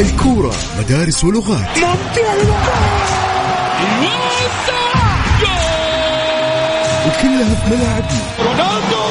[0.00, 1.78] الكورة مدارس ولغات.
[7.06, 9.04] وكلها في ملاعبنا رونالدو!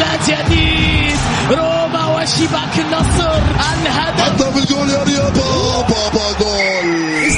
[0.00, 1.16] لا جديد!
[1.50, 3.42] روما وشباك النصر
[3.82, 5.32] الهدف بالجول يا رياض
[5.88, 6.55] بابا جول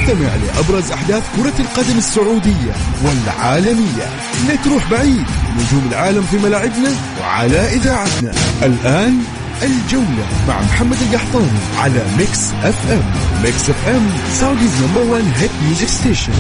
[0.09, 2.73] استمع لأبرز أحداث كرة القدم السعودية
[3.05, 4.07] والعالمية.
[4.49, 5.25] لا تروح بعيد
[5.59, 6.91] نجوم العالم في ملاعبنا
[7.21, 8.33] وعلى إذاعتنا.
[8.63, 9.19] الآن
[9.63, 13.03] الجولة مع محمد القحطاني على Mix FM.
[13.45, 16.33] Mix FM Saudi's number 1 hit music station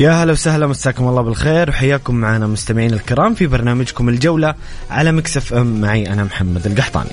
[0.00, 4.54] يا هلا وسهلا مساكم الله بالخير وحياكم معنا مستمعين الكرام في برنامجكم الجولة
[4.90, 7.10] على مكسف أم معي أنا محمد القحطاني.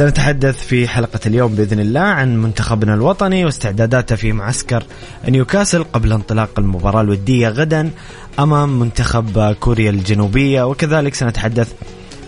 [0.00, 4.84] سنتحدث في حلقة اليوم بإذن الله عن منتخبنا الوطني واستعداداته في معسكر
[5.28, 7.90] نيوكاسل قبل انطلاق المباراة الودية غدا
[8.38, 10.66] أمام منتخب كوريا الجنوبية.
[10.66, 11.72] وكذلك سنتحدث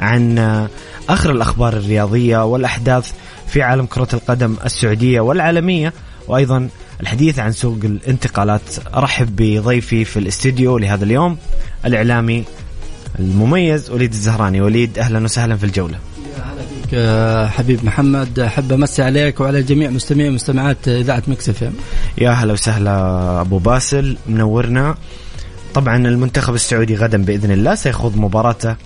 [0.00, 0.38] عن
[1.08, 3.12] آخر الأخبار الرياضية والأحداث
[3.46, 5.92] في عالم كرة القدم السعودية والعالمية
[6.28, 6.68] وأيضا
[7.00, 8.62] الحديث عن سوق الانتقالات.
[8.94, 11.36] أرحب بضيفي في الاستديو لهذا اليوم
[11.86, 12.44] الإعلامي
[13.18, 14.60] المميز وليد الزهراني.
[14.60, 16.11] وليد أهلا وسهلا في الجولة.
[17.48, 21.72] حبيب محمد احب أمسي عليك وعلى جميع مستمعي ومستمعات إذاعة Mix FM.
[22.18, 24.94] يا هلا وسهلا أبو باسل منورنا.
[25.74, 28.76] طبعا المنتخب السعودي غدا بإذن الله سيخوض مباراته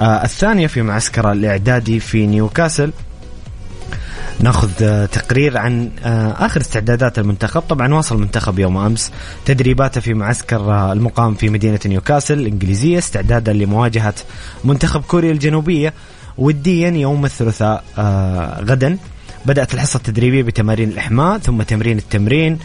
[0.00, 2.92] آه الثانية في معسكر الإعدادي في نيوكاسل.
[4.40, 7.60] ناخذ آه، تقرير عن آه، آخر استعدادات المنتخب.
[7.60, 9.12] طبعا واصل المنتخب يوم أمس.
[9.44, 14.14] تدريباته في معسكر آه، المقام في مدينة نيوكاسل الانجليزيه استعدادا لمواجهة
[14.64, 15.94] منتخب كوريا الجنوبية.
[16.38, 18.98] وديا يوم الثلاثاء آه غدا
[19.46, 22.58] بدأت الحصة التدريبية بتمارين الإحماء ثم تمرين التمرين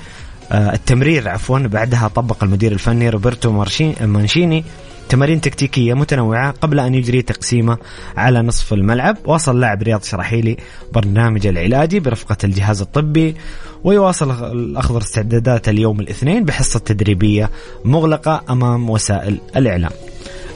[0.51, 3.65] آه التمرير عفوا بعدها طبق المدير الفني روبرتو
[4.01, 4.63] مانشيني.
[5.09, 7.77] تمارين تكتيكية متنوعة قبل أن يجري تقسيمة
[8.17, 9.17] على نصف الملعب.
[9.25, 10.57] واصل لاعب رياض شراحيلي
[10.93, 13.35] برنامج العلاجي برفقة الجهاز الطبي.
[13.83, 17.49] ويواصل الأخضر استعدادات اليوم الاثنين بحصة تدريبية
[17.85, 19.91] مغلقة أمام وسائل الإعلام.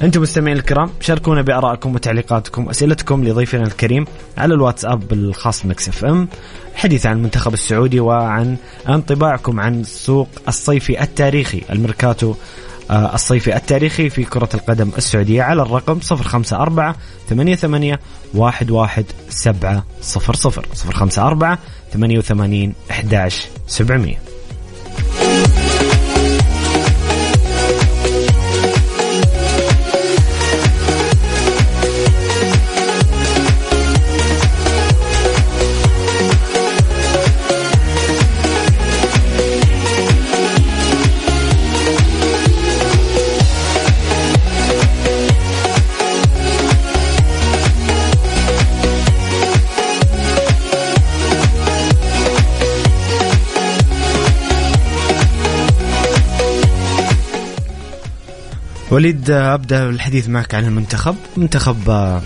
[0.02, 4.06] أنتم مستمعين الكرام شاركونا بآرائكم وتعليقاتكم واسئلتكم لضيفنا الكريم
[4.38, 6.28] على الواتساب الخاص Mix FM
[6.75, 8.57] حديث عن المنتخب السعودي وعن
[8.90, 12.34] انطباعكم عن السوق الصيفي التاريخي الميركاتو
[12.90, 16.94] آه، الصيفي التاريخي في كرة القدم السعودية على الرقم 054
[17.30, 17.97] 88
[18.36, 19.84] 11 700
[20.86, 21.57] 054
[21.94, 24.27] 88 11 700
[58.92, 61.16] وليد أبدأ الحديث معك عن المنتخب.
[61.38, 62.22] منتخب آه،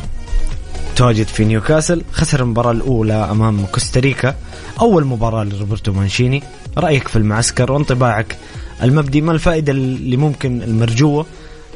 [0.96, 4.36] تواجد في نيوكاسل خسر المباراة الأولى أمام كوستاريكا.
[4.82, 6.44] أول مباراة لروبرتو مانشيني.
[6.78, 8.38] رأيك في المعسكر وانطباعك
[8.84, 11.26] المبدي ما الفائدة اللي ممكن المرجوة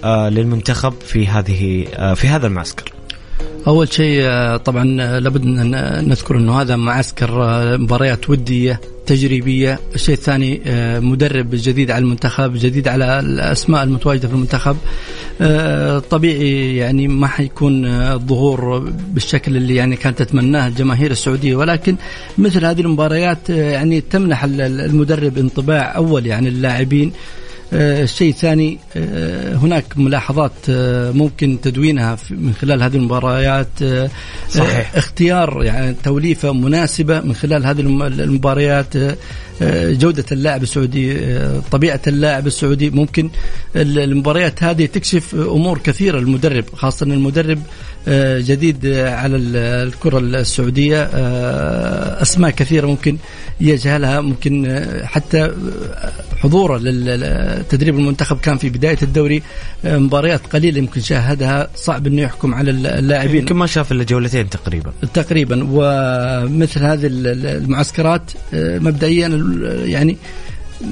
[0.03, 2.94] آه، للمنتخب في هذه آه، في هذا المعسكر؟
[3.67, 4.27] أول شيء
[4.57, 4.83] طبعا
[5.19, 5.71] لابد أن
[6.09, 7.31] نذكر إنه هذا معسكر
[7.77, 14.33] مباريات ودية تجريبية، الشيء الثاني آه، مدرب جديد على المنتخب، جديد على الأسماء المتواجدة في
[14.33, 14.77] المنتخب.
[15.41, 18.79] آه، طبيعي يعني ما حيكون الظهور
[19.13, 21.55] بالشكل اللي يعني كانت تتمناه الجماهير السعودية.
[21.55, 21.95] ولكن
[22.37, 27.44] مثل هذه المباريات آه، يعني تمنح المدرب انطباع أول يعني اللاعبين آه،
[27.75, 33.67] الشيء الثاني آه، هناك ملاحظات آه، ممكن تدوينها من خلال هذه المباريات.
[34.49, 34.95] صحيح.
[34.95, 38.93] اختيار يعني توليفة مناسبة من خلال هذه المباريات.
[39.61, 41.17] جودة اللاعب السعودي
[41.71, 42.89] طبيعة اللاعب السعودي.
[42.89, 43.29] ممكن
[43.75, 47.59] المباريات هذه تكشف أمور كثيرة للمدرب خاصة المدرب
[48.39, 51.09] جديد على الكرة السعودية.
[52.21, 53.17] أسماء كثيرة ممكن
[53.61, 55.51] يجهلها ممكن حتى
[56.37, 59.41] حضوره للتدريب المنتخب كان في بداية الدوري.
[59.85, 61.67] مباريات قليلة يمكن شاهدها.
[61.75, 63.35] صعب أنه يحكم على اللاعبين.
[63.35, 64.91] يمكن ما شاف إلا جولتين تقريبا.
[65.13, 65.67] تقريبا.
[65.71, 69.27] ومثل هذه المعسكرات مبدئيا
[69.85, 70.17] يعني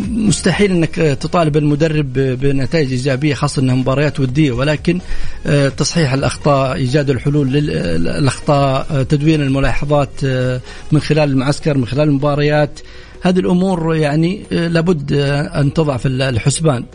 [0.10, 5.00] مستحيل انك تطالب المدرب بنتائج إيجابية خاصة إنها مباريات ودية ولكن
[5.46, 10.62] آه، تصحيح الأخطاء إيجاد الحلول للأخطاء آه، تدوين الملاحظات آه،
[10.92, 12.80] من خلال المعسكر من خلال المباريات.
[13.22, 15.14] هذه الأمور يعني لابد
[15.56, 16.86] أن تضع في الحسبان.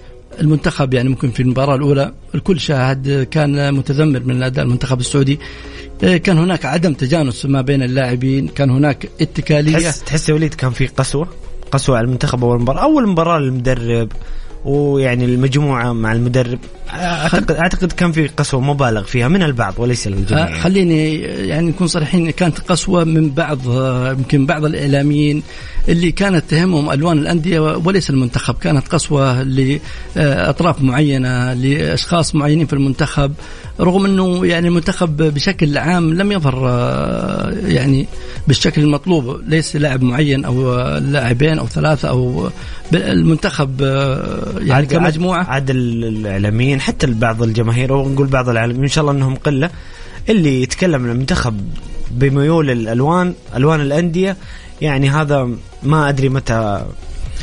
[0.40, 5.38] المنتخب يعني ممكن في المباراة الأولى الكل شاهد كان متذمر من اداء المنتخب السعودي
[6.00, 9.72] كان هناك عدم تجانس ما بين اللاعبين كان هناك اتكالية.
[9.72, 11.28] تحس تحس يا وليد كان في قسوة؟
[11.70, 12.82] قسوة على المنتخب أول مباراة.
[12.82, 14.12] أول مباراة للمدرب
[14.64, 16.58] ويعني المجموعة مع المدرب.
[16.90, 20.60] اعتقد أعتقد كان في قسوة مبالغ فيها من البعض وليس الجميع يعني.
[20.60, 23.58] خليني يعني نكون صريحين كانت قسوة من بعض
[24.18, 25.42] يمكن بعض الإعلاميين
[25.88, 28.54] اللي كانت تهمهم ألوان الأندية وليس المنتخب.
[28.54, 33.32] كانت قسوة لأطراف معينة لأشخاص معينين في المنتخب.
[33.80, 36.58] رغم أنه يعني المنتخب بشكل عام لم يظهر
[37.66, 38.08] يعني
[38.46, 39.40] بالشكل المطلوب.
[39.46, 42.50] ليس لاعب معين أو لاعبين أو ثلاثة أو
[42.94, 43.80] المنتخب
[44.58, 45.44] يعني كمجموعة.
[45.44, 49.70] عاد الإعلاميين حتى بعض الجماهير ونقول بعض الاعلاميين إن شاء الله إنهم قلة.
[50.28, 51.60] اللي يتكلم عن المنتخب
[52.10, 54.36] بميول الألوان ألوان الأندية
[54.80, 55.48] يعني هذا
[55.82, 56.84] ما أدري متى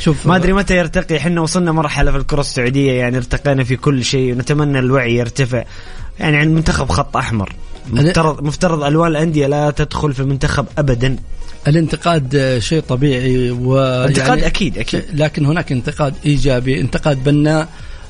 [0.00, 1.16] شوف ما أدري متى يرتقي.
[1.16, 5.64] إحنا وصلنا مرحلة في الكرة السعودية يعني ارتقينا في كل شيء ونتمنى الوعي يرتفع.
[6.20, 7.52] يعني المنتخب خط أحمر.
[7.90, 11.16] مفترض مفترض ألوان الأندية لا تدخل في المنتخب ابدا.
[11.68, 15.02] الانتقاد شيء طبيعي و انتقاد يعني أكيد أكيد.
[15.14, 16.80] لكن هناك انتقاد إيجابي.
[16.80, 17.68] انتقاد بناء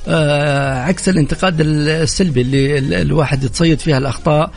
[0.09, 4.43] آه عكس الانتقاد السلبي اللي الواحد يتصيد فيها الأخطاء.
[4.45, 4.51] آه،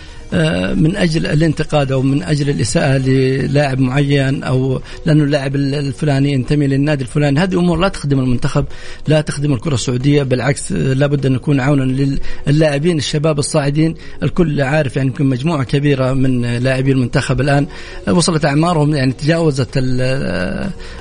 [0.75, 7.03] من أجل الانتقاد أو من أجل الإساءة للاعب معين أو لأنه اللاعب الفلاني ينتمي للنادي
[7.03, 7.39] الفلاني.
[7.39, 8.65] هذه أمور لا تخدم المنتخب
[9.07, 12.17] لا تخدم الكرة السعودية بالعكس آه، لابد أن نكون عونا
[12.47, 13.95] للاعبين الشباب الصاعدين.
[14.23, 17.67] الكل عارف يعني يمكن مجموعة كبيرة من لاعبي المنتخب الآن
[18.07, 19.69] آه، وصلت أعمارهم يعني تجاوزت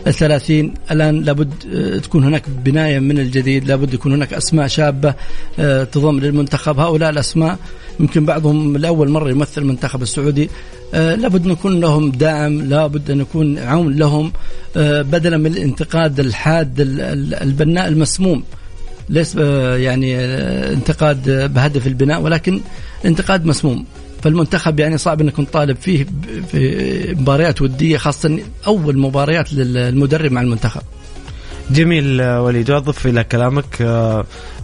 [0.07, 0.75] الثلاثين.
[0.91, 1.53] الآن لابد
[2.03, 5.15] تكون هناك بناية من الجديد لابد يكون هناك أسماء شابة
[5.85, 6.79] تضم للمنتخب.
[6.79, 7.59] هؤلاء الأسماء
[8.01, 10.51] يمكن بعضهم لأول مرة يمثل المنتخب السعودي
[10.95, 14.33] آه لابد أن يكون لهم داعم لابد أن يكون عون لهم
[14.77, 16.81] آه بدلا من الانتقاد الحاد
[17.43, 18.43] البناء المسموم
[19.09, 22.61] ليس آه يعني آه انتقاد بهدف البناء ولكن
[23.05, 23.85] انتقاد مسموم
[24.23, 26.07] فالمنتخب يعني صعب أنك طالب فيه
[26.53, 30.81] في مباريات ودية خاصة أول مباريات للمدرب مع المنتخب.
[31.71, 33.83] جميل آه، وليد واضف إلى كلامك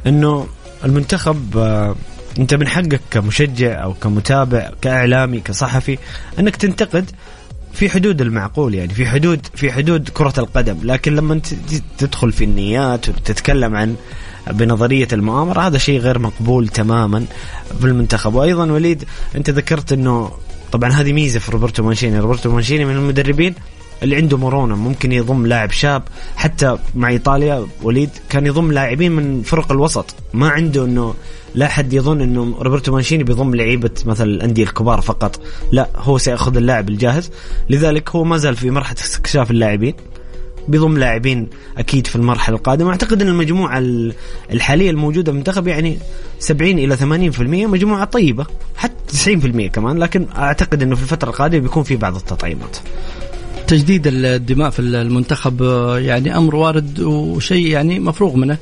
[0.07, 0.47] إنه
[0.85, 1.57] المنتخب
[2.39, 5.99] انت من حقك كمشجع أو كمتابع كإعلامي كصحفي
[6.39, 7.11] انك تنتقد
[7.73, 10.79] في حدود المعقول يعني في حدود في حدود كرة القدم.
[10.83, 11.41] لكن لما
[11.99, 13.97] تدخل في النيات وتتكلم عن
[14.51, 17.25] بنظرية المؤامرة هذا شيء غير مقبول تماما
[17.81, 19.05] في المنتخب وأيضا وليد
[19.37, 20.31] أنت ذكرت أنه
[20.73, 22.19] طبعا هذه ميزة في روبرتو مانشيني.
[22.19, 23.55] روبرتو مانشيني من المدربين
[24.03, 24.77] اللي عنده مرونة.
[24.77, 26.03] ممكن يضم لاعب شاب
[26.37, 30.14] حتى مع إيطاليا وليد كان يضم لاعبين من فرق الوسط.
[30.35, 31.14] ما عنده إنه
[31.54, 35.40] لا حد يظن إنه روبرتو مانشيني بيضم لعيبة مثلا الأندية الكبار فقط.
[35.73, 37.30] لا هو سيأخذ اللاعب الجاهز.
[37.70, 39.94] لذلك هو ما زال في مرحلة استكشاف اللاعبين.
[40.68, 42.90] بيضم لاعبين أكيد في المرحلة القادمة.
[42.90, 43.82] أعتقد إن المجموعة
[44.52, 45.99] الحالية الموجودة في المنتخب يعني
[46.38, 48.46] 70 إلى 80% مجموعة طيبة.
[48.76, 49.99] حتى 90% كمان.
[49.99, 52.76] لكن أعتقد إنه في الفترة القادمة بيكون في بعض التطعيمات.
[53.66, 55.62] تجديد الدماء في المنتخب
[55.99, 58.52] يعني أمر وارد وشيء يعني مفروغ منه.
[58.52, 58.58] آه،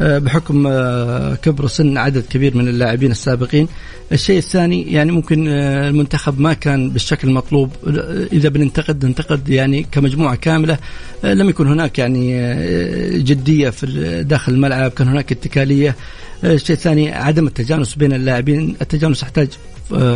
[0.00, 3.68] بحكم آه، كبر سن عدد كبير من اللاعبين السابقين.
[4.12, 7.70] الشيء الثاني يعني ممكن آه، المنتخب ما كان بالشكل المطلوب.
[8.32, 10.78] إذا بننتقد ننتقد يعني كمجموعة كاملة.
[11.24, 12.38] لم يكن هناك يعني
[13.22, 14.90] جدية في داخل الملعب.
[14.90, 15.96] كان هناك اتكالية.
[16.44, 18.76] الشيء الثاني عدم التجانس بين اللاعبين.
[18.82, 19.48] التجانس يحتاج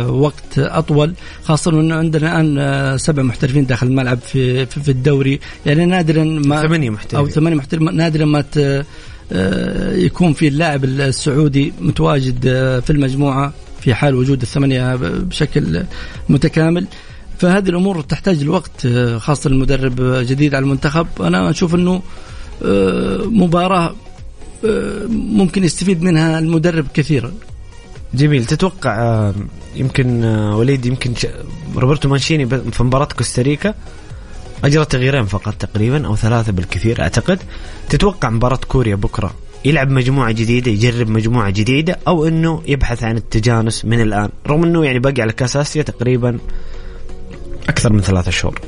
[0.07, 5.39] وقت أطول خاصة إنه عندنا الآن سبع محترفين داخل الملعب في في الدوري.
[5.65, 7.19] يعني نادرا ما ثمانية محترفين.
[7.19, 7.95] أو ثمانية محترفين.
[7.95, 8.85] نادرا ما آه،
[9.91, 15.83] يكون في اللاعب السعودي متواجد آه، في المجموعة في حال وجود الثمانية بشكل
[16.29, 16.87] متكامل.
[17.37, 21.07] فهذه الأمور تحتاج الوقت آه، خاصة المدرب جديد على المنتخب.
[21.19, 22.01] أنا أشوف أنه
[23.25, 23.95] مباراة
[25.09, 27.31] ممكن يستفيد منها المدرب كثيرا.
[28.13, 28.45] جميل.
[28.45, 29.31] تتوقع
[29.75, 31.13] يمكن وليد يمكن
[31.75, 33.73] روبرتو مانشيني في مباراة كوستاريكا
[34.63, 37.39] أجرى تغييرين فقط تقريبا أو ثلاثة بالكثير أعتقد.
[37.89, 39.33] تتوقع مباراة كوريا بكرة
[39.65, 44.29] يلعب مجموعة جديدة يجرب مجموعة جديدة أو أنه يبحث عن التجانس من الآن.
[44.47, 46.37] رغم أنه يعني باقي على كأس آسيا تقريبا
[47.69, 48.59] أكثر من ثلاثة شهور.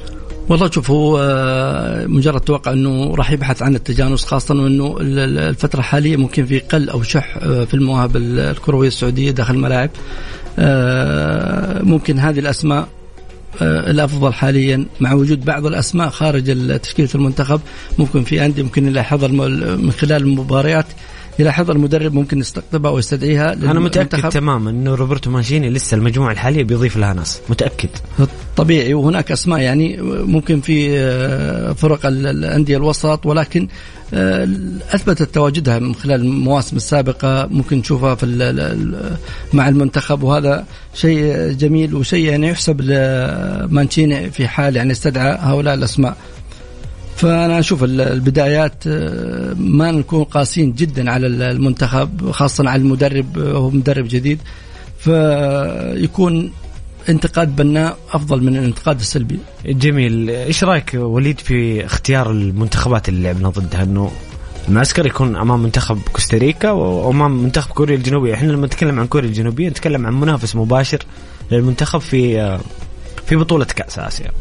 [0.50, 6.18] والله شوف هو آه، مجرد توقع إنه راح يبحث عن التجانس خاصة إنه الفترة الحالية
[6.18, 9.90] ممكن في قل أو شح آه، في المواهب الكروية السعودية داخل الملاعب.
[10.60, 12.88] آه، ممكن هذه الأسماء
[13.62, 17.62] الأفضل حاليا مع وجود بعض الأسماء خارج تشكيلة المنتخب.
[17.98, 19.28] ممكن في أندية ممكن يلاحظها
[19.76, 20.86] من خلال المباريات.
[21.40, 26.98] يلاحظ المدرب ممكن يستقطبها ويستدعيها أنا متأكد تماما إنه روبرتو مانشيني لسه المجموعة الحالية بيضيف
[26.98, 27.42] لها ناس.
[27.50, 27.90] متأكد.
[28.56, 33.68] طبيعي وهناك أسماء يعني ممكن في آه، فرق الأندية الوسط ولكن
[34.14, 34.50] آه،
[34.92, 37.48] أثبتت تواجدها من خلال المواسم السابقة.
[37.52, 38.26] ممكن نشوفها في
[39.54, 46.18] مع المنتخب وهذا شيء جميل وشيء يعني يحسب لمانشيني في حال يعني استدعى هؤلاء الأسماء.
[47.16, 53.70] فأنا أشوف البدايات آه، ما نكون قاسيين جدا على المنتخب خاصه على المدرب آه، هو
[53.70, 54.40] مدرب جديد
[55.00, 56.52] فيكون
[57.10, 59.40] انتقاد بناء أفضل من الانتقاد السلبي.
[59.66, 64.12] جميل، إيش رأيك وليد في اختيار المنتخبات اللي لعبنا ضدها إنه
[64.68, 69.70] المعسكر يكون أمام منتخب كوستاريكا وأمام منتخب كوريا الجنوبية، إحنا لما نتكلم عن كوريا الجنوبية
[69.70, 71.06] نتكلم عن منافس مباشر
[71.52, 72.60] للمنتخب في آه،
[73.26, 74.32] في بطولة كأس آسيا.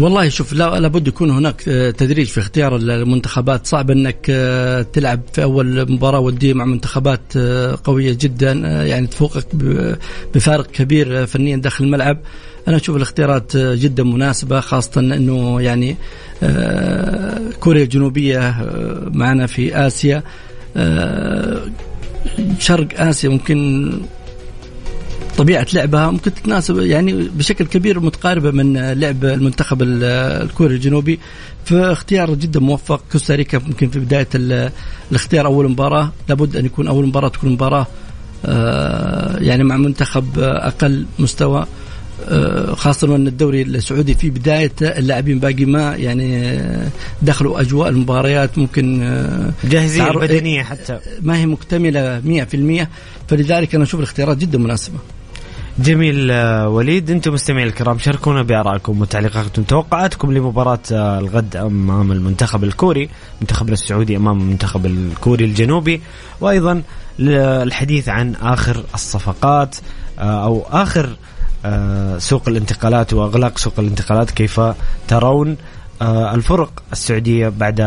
[0.00, 3.66] والله شوف لا لابد يكون هناك آه، تدريج في اختيار المنتخبات.
[3.66, 8.52] صعب انك آه، تلعب في أول مباراة وديه مع منتخبات آه، قوية جدا
[8.86, 9.46] يعني تفوقك
[10.34, 12.18] بفارق كبير فنيا داخل الملعب.
[12.68, 15.96] أنا أشوف الاختيارات جدا مناسبة خاصة إنه يعني
[17.60, 18.66] كوريا الجنوبية
[19.12, 20.22] معنا في آسيا.
[22.58, 23.90] شرق آسيا ممكن
[25.38, 31.18] طبيعة لعبها ممكن تتناسب يعني بشكل كبير متقاربه من لعب المنتخب الكوري الجنوبي.
[31.64, 33.02] فاختيار جدا موفق.
[33.12, 34.28] كوستاريكا ممكن في بداية
[35.10, 36.12] الاختيار أول مباراة.
[36.28, 37.86] لابد أن يكون أول مباراة تكون مباراة
[38.46, 41.66] آه، يعني مع منتخب أقل مستوى
[42.28, 46.58] آه، خاصة أن الدوري السعودي في بداية اللاعبين باقي ما يعني
[47.22, 50.98] دخلوا أجواء المباريات ممكن آه، جاهزين بدنية حتى.
[51.22, 52.88] ما هي مكتملة 100%
[53.28, 54.98] فلذلك أنا أشوف الاختيارات جدا مناسبة.
[55.78, 59.62] جميل آه، وليد أنتم مستمعين الكرام شاركونا بآرائكم وتعليقاتكم.
[59.62, 63.08] توقعاتكم لمباراة آه، الغد أمام المنتخب الكوري
[63.40, 66.00] منتخبنا السعودي أمام المنتخب الكوري الجنوبي
[66.40, 66.82] وأيضا
[67.20, 69.76] الحديث عن آخر الصفقات
[70.18, 71.16] آه، أو آخر
[72.18, 74.60] سوق الانتقالات وأغلاق سوق الانتقالات كيف
[75.08, 75.56] ترون
[76.02, 77.80] الفرق السعودية بعد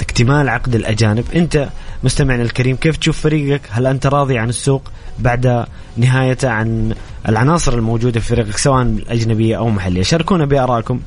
[0.00, 1.24] اكتمال عقد الأجانب.
[1.34, 1.68] انت
[2.04, 6.94] مستمعنا الكريم كيف تشوف فريقك؟ هل أنت راضي عن السوق؟ بعد نهايته عن
[7.28, 10.02] العناصر الموجودة في فريقك سواء أجنبية أو محلية.
[10.02, 11.00] شاركونا بآرائكم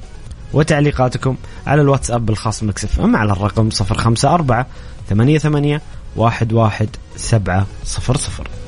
[0.54, 1.36] وتعليقاتكم
[1.68, 4.66] على الواتساب الخاص مكسف أم على الرقم 054
[5.10, 5.80] 88
[6.18, 8.59] 11700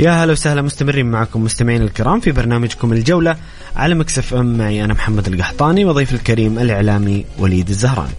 [0.00, 3.36] يا هلا وسهلا مستمرين معكم مستمعين الكرام في برنامجكم الجولة
[3.76, 4.58] على Mix FM.
[4.58, 8.12] معي أنا محمد القحطاني وضيف الكريم الإعلامي وليد الزهراني.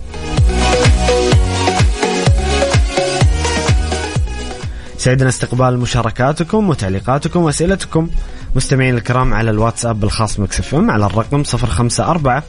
[4.98, 8.10] سعدنا استقبال مشاركاتكم وتعليقاتكم وأسئلتكم.
[8.56, 12.42] مستمعين الكرام على الواتساب الخاص Mix FM على الرقم 054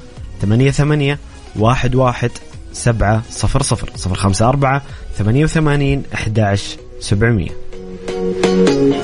[0.43, 1.17] 88
[1.57, 2.41] 11
[2.73, 3.23] 700
[4.07, 4.81] 054
[5.19, 9.02] 88 11 700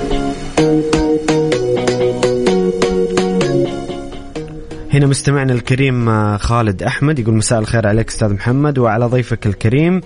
[5.08, 10.00] مستمعنا الكريم آه، خالد أحمد يقول مساء الخير عليك أستاذ محمد وعلى ضيفك الكريم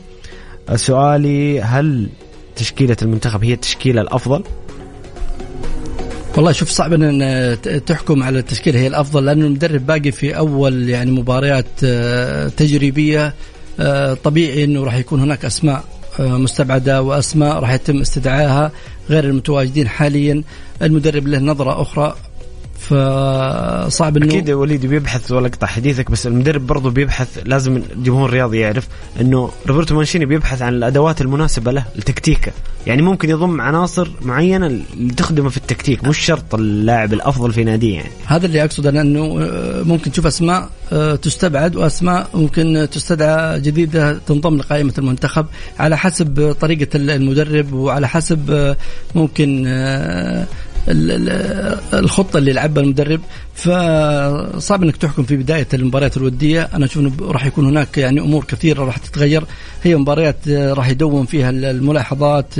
[0.68, 2.08] آه، سؤالي هل
[2.56, 4.44] تشكيلة المنتخب هي التشكيلة الأفضل؟
[6.36, 7.56] والله شوف صعب إن
[7.86, 13.34] تحكم على التشكيلة هي الأفضل لأنه المدرب باقي في أول يعني مباريات آه، تجريبية
[14.24, 15.84] طبيعي إنه راح يكون هناك أسماء
[16.18, 18.72] مستبعدة وأسماء راح يتم استدعائها
[19.10, 20.42] غير المتواجدين حاليا
[20.82, 22.14] المدرب له نظرة أخرى
[22.88, 28.58] فصعب انه أكيد وليد بيبحث ولا أقطع حديثك بس المدرب برضه بيبحث لازم الجمهور الرياضي
[28.58, 28.88] يعرف
[29.20, 32.52] إنه روبرتو مانشيني بيبحث عن الأدوات المناسبة له التكتيكه
[32.86, 37.94] يعني ممكن يضم عناصر معينة اللي تخدمه في التكتيك مش شرط اللاعب الأفضل في ناديه
[37.94, 38.10] يعني.
[38.26, 44.18] هذا اللي اقصد أنا انه آه، ممكن تشوف أسماء آه، تستبعد وأسماء ممكن تستدعى جديدة
[44.26, 45.46] تنضم لقائمة المنتخب.
[45.78, 48.76] على حسب طريقة المدرب وعلى حسب آه،
[49.14, 49.64] ممكن
[50.88, 53.20] الخطة اللي لعبها المدرب.
[53.54, 56.68] فصعب إنك تحكم في بداية المباريات الودية.
[56.74, 59.44] أنا أشوف إنه راح يكون هناك يعني أمور كثيرة راح تتغير.
[59.82, 62.54] هي مباريات راح يدون فيها الملاحظات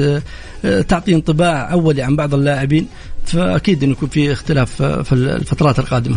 [0.89, 2.87] تعطي انطباع أولي عن بعض اللاعبين.
[3.27, 6.17] فأكيد إنه يكون في اختلاف في الفترات القادمة.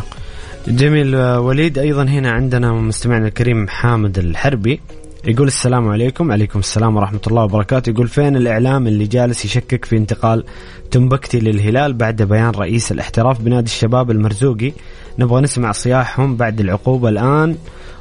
[0.67, 1.77] جميل وليد.
[1.77, 4.79] أيضا هنا عندنا مستمعنا الكريم حامد الحربي.
[5.27, 6.32] يقول السلام عليكم.
[6.32, 7.89] عليكم السلام ورحمة الله وبركاته.
[7.89, 10.44] يقول فين الإعلام اللي جالس يشكك في انتقال
[10.91, 14.74] تنبكتي للهلال بعد بيان رئيس الاحتراف بنادي الشباب المرزوقي؟
[15.20, 17.55] نبغى نسمع صياحهم بعد العقوبة الآن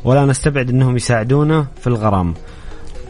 [0.04, 2.34] ولا نستبعد أنهم يساعدونا في الغرام.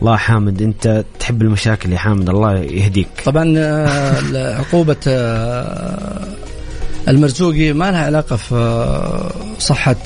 [0.01, 3.09] الله حامد أنت تحب المشاكل يا حامد الله يهديك.
[3.25, 6.25] طبعا آه، عقوبة آه،
[7.09, 9.97] المرزوقي ما لها علاقة في صحة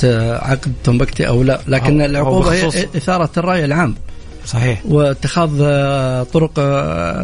[0.43, 3.95] عقد تنبكتي أو لا لكن العقوبة هي إثارة الرأي العام.
[4.47, 4.83] صحيح.
[4.85, 5.51] واتخاذ
[6.25, 6.59] طرق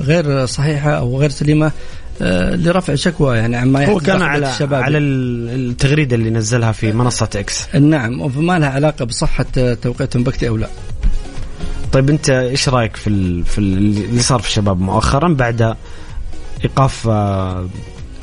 [0.01, 1.73] غير صحيحة أو غير سليمة
[2.21, 4.83] لرفع شكوى يعني عما هو كان على الشباب.
[4.83, 9.47] على التغريدة اللي نزلها في منصة إكس نعم فما لها علاقة بصحة
[9.83, 10.69] توقيع تنبكتي أو لا.
[11.93, 15.75] طيب أنت إيش رأيك في في اللي صار في الشباب مؤخرا بعد
[16.65, 17.09] إيقاف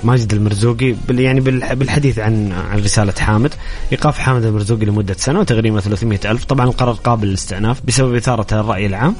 [0.03, 3.53] ماجد المرزوقي يعني بالحديث عن عن رسالة حامد.
[3.91, 6.43] إيقاف حامد المرزوقي لمدة سنة وتغريمه 300 ألف.
[6.43, 9.15] طبعا القرار قابل للاستئناف بسبب إثارة الرأي العام.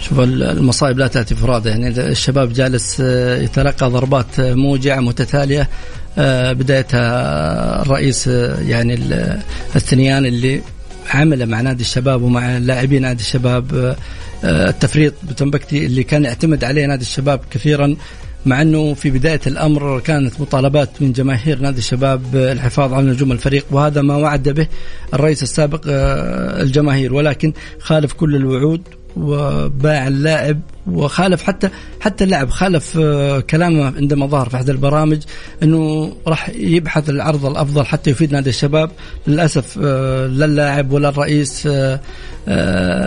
[0.00, 5.68] شوف المصائب لا تأتي فرادى يعني الشباب جالس آه، يتلقى ضربات آه، موجعة متتالية
[6.18, 8.26] آه، بدايتها الرئيس
[8.66, 8.94] يعني
[9.76, 10.62] الثنيان اللي
[11.10, 13.96] عمل مع نادي الشباب ومع لاعبين نادي الشباب
[14.44, 17.96] التفريط بتنبكتي اللي كان يعتمد عليه نادي الشباب كثيرا.
[18.46, 23.66] مع أنه في بداية الأمر كانت مطالبات من جماهير نادي الشباب الحفاظ على نجوم الفريق
[23.70, 24.66] وهذا ما وعد به
[25.14, 27.14] الرئيس السابق آه، الجماهير.
[27.14, 28.82] ولكن خالف كل الوعود
[29.16, 31.68] وباع اللاعب وخالف حتى
[32.00, 35.22] حتى اللاعب خالف آه، كلامه عندما ظهر في أحد البرامج
[35.62, 38.90] إنه راح يبحث العرض الأفضل حتى يفيد نادي الشباب.
[39.26, 41.66] للأسف آه، لا اللاعب ولا الرئيس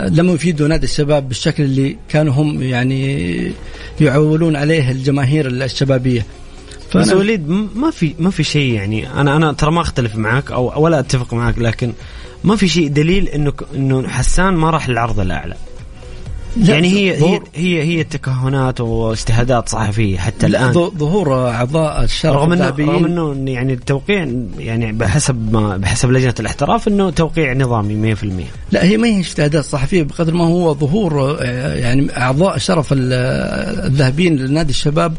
[0.10, 3.52] لم يفيدوا نادي الشباب بالشكل اللي كانوا هم يعني
[4.02, 6.26] يعولون عليه الجماهير الشبابية.
[6.96, 10.84] بس وليد ما في ما في شيء يعني أنا أنا ترى ما أختلف معك أو
[10.84, 11.94] ولا أتفق معك لكن
[12.44, 15.56] ما في شيء دليل إنه إنه حسان ما راح للعرض الأعلى.
[16.64, 20.72] يعني هي هي هي هي تكهنات واجتهادات صحفية حتى الآن.
[20.72, 26.88] ظهور أعضاء الشرف رغم انه رغم إنه يعني التوقيع يعني بحسب ما بحسب لجنة الاحتراف
[26.88, 28.26] إنه توقيع نظامي 100%
[28.72, 31.38] لا هي ما هي اجتهادات صحفية بقدر ما هو ظهور
[31.76, 35.14] يعني أعضاء الشرف الذهبيين لنادي الشباب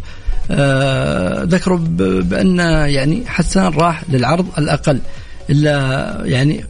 [0.51, 1.79] آه، ذكروا
[2.23, 5.01] بأن يعني حسان راح للعرض الأقل.
[5.51, 6.65] إلا يعني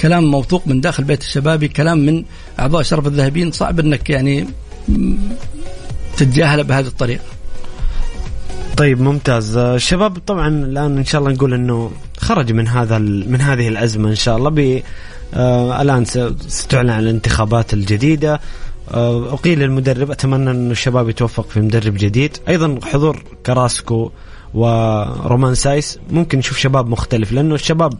[0.00, 2.24] كلام موثوق من داخل بيت الشبابي كلام من
[2.60, 4.46] أعضاء شرف الذهبيين صعب إنك يعني
[6.16, 7.24] تتجاهله بهذه الطريقة.
[8.76, 9.56] طيب ممتاز.
[9.56, 14.14] الشباب طبعا الآن إن شاء الله نقول إنه خرج من هذا من هذه الأزمة إن
[14.14, 14.50] شاء الله.
[14.50, 14.82] ب
[15.34, 16.04] آه الآن
[16.48, 18.40] ستعلن عن الانتخابات الجديدة.
[18.90, 22.36] آه أقيل المدرب أتمنى انه الشباب يتوفق في مدرب جديد.
[22.48, 24.10] أيضا حضور كراسكو
[24.54, 25.98] ورومان سايس.
[26.10, 27.94] ممكن نشوف شباب مختلف لأنه الشباب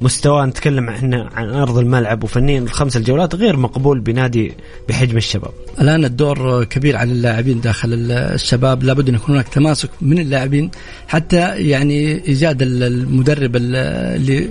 [0.00, 4.52] مستواه نتكلم إحنا عن أرض الملعب وفنيا الخمس الجولات غير مقبول بنادي
[4.88, 5.50] بحجم الشباب.
[5.80, 10.70] الآن الدور كبير على اللاعبين داخل الشباب لابد أن يكون هناك تماسك من اللاعبين
[11.08, 14.48] حتى يعني إيجاد المدرب اللي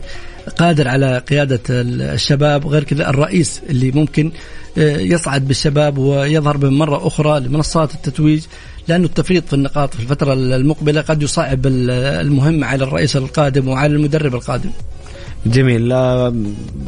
[0.57, 4.31] قادر على قيادة الشباب غير كذا الرئيس اللي ممكن
[4.77, 8.43] آه، يصعد بالشباب ويظهر بهم مرة أخرى لمنصات التتويج
[8.87, 14.35] لأنه التفريط في النقاط في الفترة المقبلة قد يصعب المهمة على الرئيس القادم وعلى المدرب
[14.35, 14.69] القادم
[15.45, 15.93] جميل.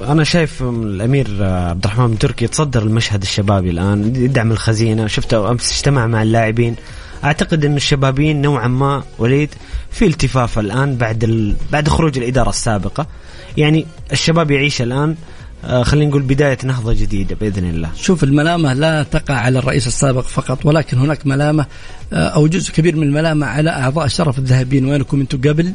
[0.03, 5.07] أنا شايف الأمير عبد الرحمن بن تركي يتصدر المشهد الشبابي الآن يدعم الخزينة.
[5.07, 6.75] شفته أمس اجتمع مع اللاعبين.
[7.23, 9.49] أعتقد إن الشبابيين نوعا ما وليد
[9.91, 11.55] في التفاف الآن بعد ال...
[11.71, 13.07] بعد خروج الإدارة السابقة.
[13.57, 15.15] يعني الشباب يعيش الآن
[15.65, 17.89] آه خلينا نقول بداية نهضة جديدة بإذن الله.
[17.95, 21.65] شوف الملامة لا تقع على الرئيس السابق فقط ولكن هناك ملامة
[22.13, 24.85] آه أو جزء كبير من الملامة على أعضاء الشرف الذهبيين.
[24.85, 25.73] وينكم أنتم قبل؟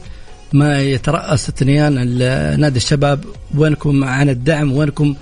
[0.52, 2.18] ما يترأس اثنيان
[2.60, 5.14] نادي الشباب وينكم عن الدعم وينكم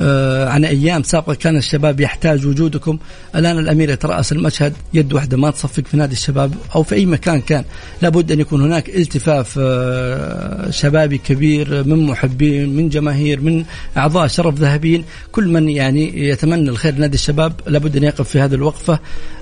[0.00, 2.98] آه، عن أيام سابقة كان الشباب يحتاج وجودكم.
[3.36, 7.40] الآن الأمير يترأس المشهد يد واحدة ما تصفق في نادي الشباب أو في أي مكان
[7.40, 7.64] كان.
[8.02, 13.64] لابد أن يكون هناك التفاف آه، شبابي كبير من محبين من جماهير من
[13.96, 15.04] أعضاء شرف ذهبيين.
[15.32, 18.98] كل من يعني يتمنى الخير لنادي الشباب لابد أن يقف في هذه الوقفة.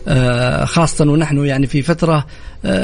[0.09, 2.27] آه، خاصة ونحن يعني في فترة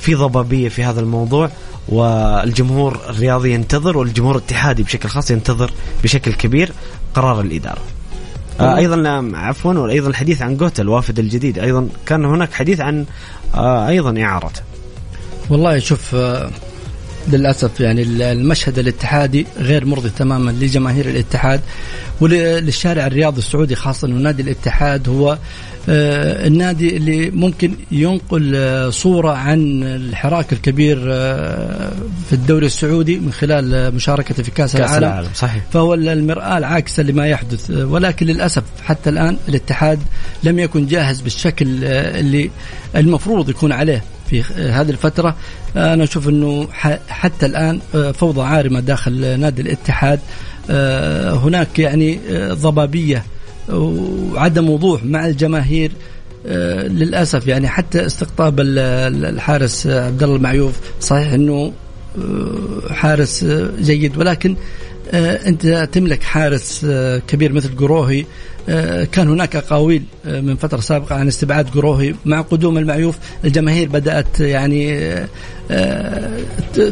[0.00, 1.50] في ضبابية في هذا الموضوع
[1.88, 5.70] والجمهور الرياضي ينتظر والجمهور الاتحادي بشكل خاص ينتظر
[6.04, 6.72] بشكل كبير
[7.14, 7.80] قرار الإدارة.
[8.60, 13.06] آه أيضا عفوا وأيضا الحديث عن جوتا الوافد الجديد أيضا كان هناك حديث عن
[13.54, 14.60] آه أيضا إعارته.
[15.50, 16.50] والله شوف آه
[17.28, 21.60] للأسف يعني المشهد الاتحادي غير مرضي تماما لجماهير الاتحاد
[22.20, 25.38] وللشارع الرياضي السعودي خاصة ونادي الاتحاد هو
[25.90, 31.92] آه، النادي اللي ممكن ينقل آه، صورة عن الحراك الكبير آه،
[32.28, 35.04] في الدوري السعودي من خلال مشاركته في كأس, كأس العالم.
[35.04, 35.62] العالم صحيح.
[35.72, 39.98] فهو المرآة العاكسة لما يحدث ولكن للأسف حتى الآن الاتحاد
[40.44, 42.50] لم يكن جاهز بالشكل اللي
[42.96, 45.36] المفروض يكون عليه في هذه الفترة
[45.76, 46.68] أنا أشوف أنه
[47.08, 47.80] حتى الآن
[48.14, 50.20] فوضى عارمة داخل نادي الاتحاد
[51.44, 52.20] هناك يعني
[52.52, 53.24] ضبابية
[53.68, 55.92] وعدم وضوح مع الجماهير
[56.46, 61.72] آه، للأسف يعني حتى استقطاب الحارس عبد الله المعيوف صحيح آه،
[62.90, 63.44] حارس
[63.80, 64.56] جيد ولكن
[65.10, 66.86] آه، أنت تملك حارس
[67.28, 68.26] كبير مثل قروهي
[69.12, 73.18] كان هناك اقاويل من فترة سابقة عن استبعاد قروهي مع قدوم المعيوف.
[73.44, 75.14] الجماهير بدأت يعني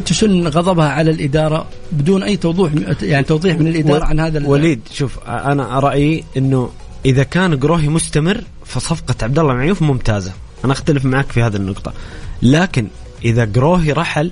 [0.05, 5.19] تشن غضبها على الإدارة بدون أي توضيح يعني توضيح من الإدارة عن هذا وليد شوف
[5.27, 6.69] أنا رأيي إنه
[7.05, 10.31] إذا كان قروهي مستمر فصفقة عبد الله معيوف ممتازة.
[10.65, 11.93] أنا أختلف معك في هذه النقطة.
[12.41, 12.87] لكن
[13.25, 14.31] إذا قروهي رحل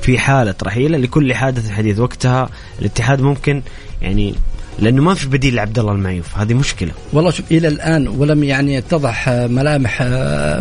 [0.00, 3.62] في حالة رحيلة لكل حادث حديث وقتها الاتحاد ممكن
[4.02, 4.34] يعني
[4.78, 6.90] لأنه ما في بديل لعبد الله المعيوف هذه مشكلة.
[7.12, 10.02] والله شوف إلى الآن ولم يعني يتضح ملامح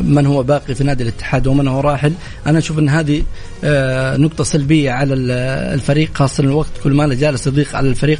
[0.01, 2.13] من هو باقي في نادي الاتحاد ومن هو راحل.
[2.47, 3.23] أنا أشوف إن هذه
[3.63, 8.19] آه، نقطة سلبية على الفريق خاصة الوقت كل ما جالس يضيق على الفريق.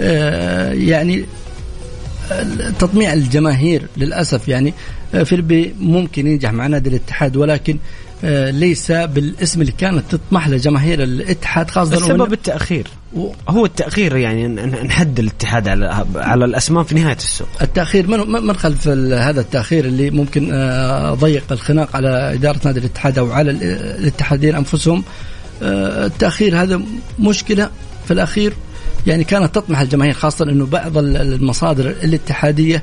[0.00, 1.24] آه، يعني
[2.78, 4.74] تطميع الجماهير للأسف يعني
[5.14, 7.78] آه، فيلبي ممكن ينجح مع نادي الاتحاد ولكن
[8.24, 12.86] آه، ليس بالاسم اللي كانت تطمح له جماهير الاتحاد خاصة السبب التأخير.
[13.48, 17.48] هو التأخير يعني نحد الاتحاد على على الأسماء في نهاية السوق.
[17.62, 23.18] التأخير من من خلف هذا التأخير اللي ممكن آه، ضيق الخناق على إدارة نادي الاتحاد
[23.18, 25.04] أو على الاتحادين أنفسهم.
[25.62, 26.80] التأخير هذا
[27.18, 27.70] مشكلة
[28.04, 28.52] في الأخير.
[29.06, 32.82] يعني كانت تطمح الجماهير خاصة أنه بعض المصادر الاتحادية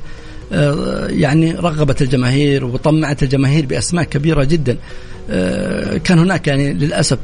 [0.52, 4.76] آه، يعني رغبت الجماهير وطمعت الجماهير بأسماء كبيرة جدا.
[5.30, 7.18] آه، كان هناك يعني للأسف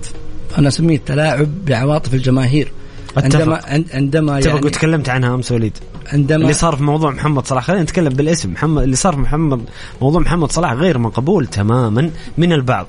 [0.58, 2.72] أنا أسميه تلاعب بعواطف الجماهير.
[3.16, 3.60] عندما
[3.94, 5.78] عندما يعني وتكلمت عنها أمس وليد.
[6.12, 8.52] عندما اللي صار في موضوع محمد صلاح خلينا نتكلم بالاسم.
[8.52, 9.60] محمد اللي صار في محمد
[10.02, 12.86] موضوع محمد صلاح غير مقبول تماما من البعض.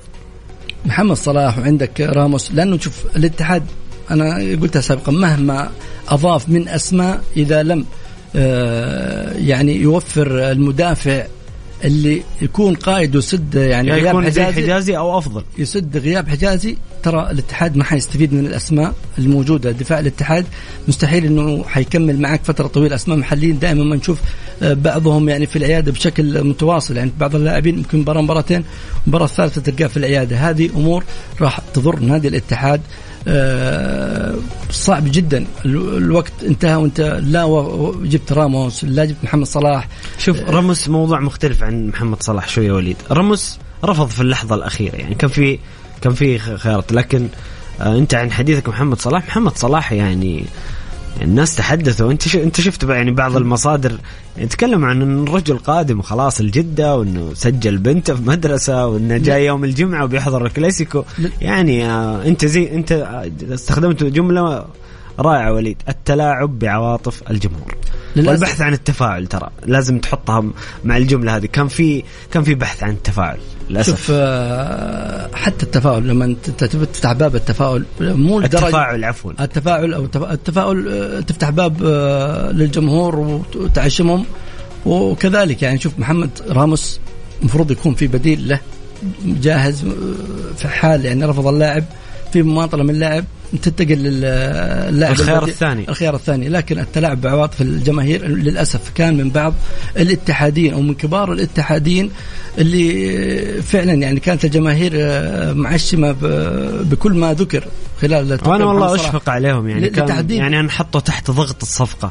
[0.86, 3.62] محمد صلاح وعندك راموس لأنه شوف الاتحاد
[4.10, 5.70] أنا قلتها سابقا مهما
[6.08, 7.84] أضاف من أسماء إذا لم
[8.36, 11.26] آه، يعني يوفر المدافع
[11.84, 15.44] اللي يكون قائد ويسد يعني, يعني غياب حجازي, حجازي أو أفضل.
[15.58, 19.70] يسد غياب حجازي ترى الاتحاد ما حيستفيد من الأسماء الموجودة.
[19.70, 20.46] دفاع الاتحاد
[20.88, 22.94] مستحيل إنه حيكمل معك فترة طويلة.
[22.94, 24.20] أسماء محليين دائما ما نشوف
[24.62, 26.96] آه، بعضهم يعني في العيادة بشكل متواصل.
[26.96, 28.64] يعني بعض اللاعبين ممكن مباراة مباراتين
[29.04, 30.36] المباراه الثالثه تلقاه في العيادة.
[30.36, 31.04] هذه أمور
[31.40, 32.80] راح تضر نادي الاتحاد
[33.28, 34.34] آه،
[34.70, 35.46] صعب جدا.
[35.64, 39.88] الوقت انتهى وانت لا جبت راموس لا جبت محمد صلاح.
[40.18, 42.96] شوف آه، راموس موضوع مختلف عن محمد صلاح شوية وليد.
[43.10, 44.96] راموس رفض في اللحظة الأخيرة.
[44.96, 45.58] يعني كان في
[46.02, 46.92] كان في خيارات.
[46.92, 47.28] لكن
[47.80, 50.44] آه، انت عن حديثك محمد صلاح محمد صلاح يعني
[51.22, 52.10] الناس تحدثوا.
[52.12, 53.98] انت انت شفت يعني بعض المصادر
[54.36, 59.64] يتكلم عن إن الرجل قادم خلاص الجدة وإنه سجل بنته في مدرسة وإنه جاي يوم
[59.64, 61.04] الجمعة وبيحضر الكلاسيكو.
[61.40, 62.92] يعني آه انت زي انت
[63.50, 64.64] استخدمت جملة
[65.18, 65.82] رائعة وليد.
[65.88, 67.74] التلاعب بعواطف الجمهور.
[68.16, 68.28] للأسف.
[68.28, 70.44] والبحث عن التفاعل ترى لازم تحطها
[70.84, 71.46] مع الجملة هذه.
[71.46, 73.38] كان في كان في بحث عن التفاعل.
[73.70, 73.90] للأسف.
[73.90, 79.32] شوف آه، حتى التفاؤل لما انت تفتح باب التفاؤل مو التفاعل عفوا.
[79.40, 84.24] التفاعل أو التفاؤل آه، تفتح باب آه، للجمهور وتعشمهم.
[84.86, 87.00] وكذلك يعني شوف محمد راموس
[87.40, 88.60] المفروض يكون في بديل له
[89.24, 89.84] جاهز
[90.56, 91.84] في حال يعني رفض اللاعب.
[92.32, 93.24] في مماطله من اللاعب
[93.62, 95.88] تنتقل للاعب الخيار الثاني.
[95.88, 96.48] الخيار الثاني.
[96.48, 99.54] لكن التلاعب بعواطف الجماهير للأسف كان من بعض
[99.96, 102.10] الاتحادين أو من كبار الاتحادين
[102.58, 106.12] اللي فعلا يعني كانت الجماهير آه، معشمة
[106.82, 107.64] بكل ما ذكر
[108.02, 109.88] خلال وأنا والله أشفق عليهم يعني.
[109.88, 112.10] كان يعني انحطوا تحت ضغط الصفقة.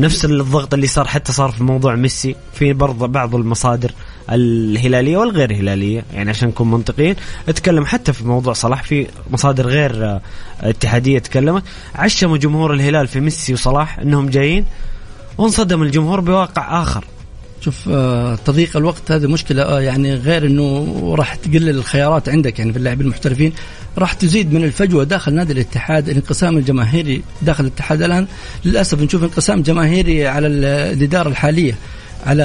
[0.00, 3.92] نفس الضغط اللي صار حتى صار في موضوع ميسي في برضه بعض المصادر
[4.30, 7.16] الهلالية والغير هلالية يعني عشان نكون منطقيين
[7.48, 10.20] اتكلم حتى في موضوع صلاح في مصادر غير آه،
[10.60, 11.62] اتحادية تكلمت
[11.94, 14.64] عشموا جمهور الهلال في ميسي وصلاح إنهم جايين
[15.38, 17.04] وانصدم الجمهور بواقع آخر.
[17.60, 22.72] شوف آه تضييق الوقت هذه مشكلة آه يعني غير إنه راح تقلل الخيارات عندك يعني
[22.72, 23.52] في اللاعبين المحترفين.
[23.98, 28.26] راح تزيد من الفجوة داخل نادي الاتحاد الانقسام الجماهيري داخل الاتحاد الآن.
[28.64, 31.74] للأسف نشوف انقسام جماهيري على الإدارة الحالية
[32.26, 32.44] على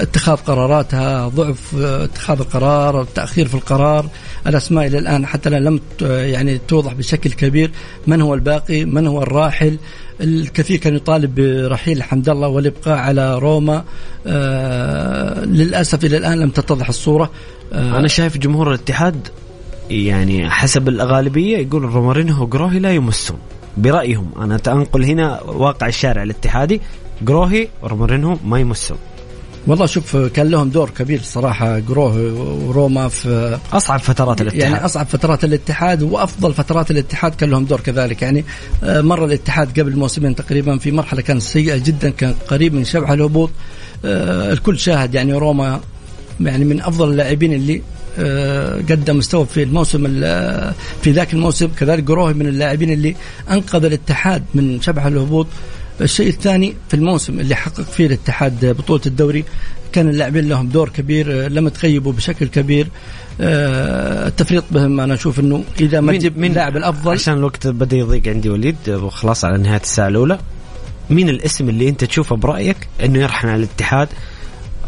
[0.00, 4.06] اتخاذ قراراتها ضعف اتخاذ القرار التأخير في القرار.
[4.46, 7.70] الأسماء إلى الآن حتى لم يعني توضح بشكل كبير
[8.06, 9.78] من هو الباقي من هو الراحل.
[10.20, 13.84] الكثير كان يطالب برحيل حمد الله والإبقاء على روما.
[14.26, 17.30] آه للأسف إلى الآن لم تتضح الصورة.
[17.72, 19.28] آه أنا شايف جمهور الاتحاد
[19.90, 23.38] يعني حسب الغالبيه يقول رومارينو وجروهي لا يمسون.
[23.76, 26.80] برأيهم أنا أنقل هنا واقع الشارع الاتحادي
[27.22, 28.98] جروهي ورومارينو ما يمسون.
[29.66, 32.32] والله شوف كان لهم دور كبير صراحة جروه
[32.66, 34.62] وروما في أصعب فترات الاتحاد.
[34.62, 38.22] يعني أصعب فترات الاتحاد وأفضل فترات الاتحاد كان لهم دور كذلك.
[38.22, 38.44] يعني
[38.84, 43.10] آه، مر الاتحاد قبل موسمين تقريبا في مرحلة كانت سيئة جدا كان قريب من شبح
[43.10, 43.50] الهبوط.
[44.04, 45.80] آه، الكل شاهد يعني روما
[46.40, 47.82] يعني من أفضل اللاعبين اللي
[48.18, 50.20] آه، قدم مستوى في الموسم
[51.02, 51.66] في ذاك الموسم.
[51.66, 53.16] كذلك جروهي من اللاعبين اللي
[53.50, 55.46] أنقذ الاتحاد من شبح الهبوط.
[56.00, 59.44] الشيء الثاني في الموسم اللي حقق فيه الاتحاد بطولة الدوري
[59.92, 62.88] كان اللاعبين لهم دور كبير لم تغيبوا بشكل كبير.
[63.40, 67.96] آه، التفريط بهم أنا أشوف إنه إذا ما تجيب من اللاعب الافضل عشان الوقت بدا
[67.96, 70.38] يضيق عندي وليد وخلاص على نهاية الساعة الأولى.
[71.10, 74.08] مين الاسم اللي أنت تشوفه برأيك إنه يرحل على الاتحاد؟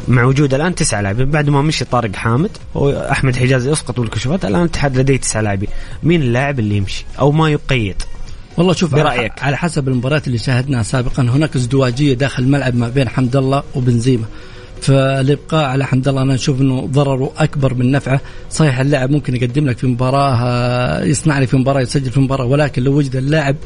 [0.08, 4.60] مع وجود الآن تسعة لاعبين بعد ما مشي طارق حامد وأحمد حجازي اسقط بالكشوفات الآن
[4.60, 5.68] الاتحاد لديه تسعة لاعبين.
[6.02, 8.02] مين اللاعب اللي يمشي أو ما يقيد؟
[8.56, 13.08] والله شوف برأيك؟ على حسب المباريات اللي شاهدناها سابقا هناك ازدواجية داخل الملعب ما بين
[13.08, 14.24] حمد الله وبنزيما.
[14.82, 19.66] فالإبقاء على حمد الله أنا أشوف إنه ضرره أكبر من نفعه، صحيح اللاعب ممكن يقدم
[19.66, 23.56] لك في مباراة يصنع لك في مباراة يسجل في مباراة ولكن لو وجد اللاعب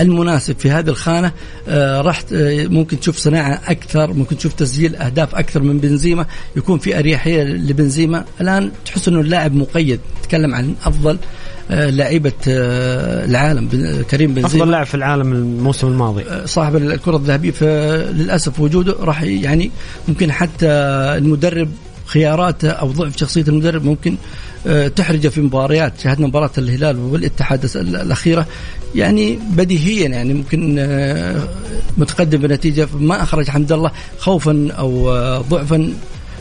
[0.00, 1.32] المناسب في هذه الخانة
[1.68, 6.78] آه، راح آه، ممكن تشوف صناعة أكثر، ممكن تشوف تسجيل أهداف أكثر من بنزيما، يكون
[6.78, 11.18] في أريحية لبنزيما، الآن تحس إنه اللاعب مقيد، تتكلم عن أفضل
[11.70, 13.68] آه، لعيبة آه، العالم
[14.10, 16.22] كريم بنزيما أفضل لاعب في العالم الموسم الماضي.
[16.22, 19.70] آه، صاحب الكرة الذهبية فللأسف وجوده راح يعني
[20.08, 20.66] ممكن حتى
[21.18, 21.68] المدرب
[22.06, 24.16] خياراته أو ضعف شخصية المدرب ممكن
[24.96, 28.46] تحرجه في مباريات شاهدنا مباراة الهلال والاتحاد الأخيرة.
[28.94, 30.74] يعني بديهيا يعني ممكن
[31.98, 35.92] متقدم بنتيجة ما أخرج حمد الله خوفا أو ضعفا.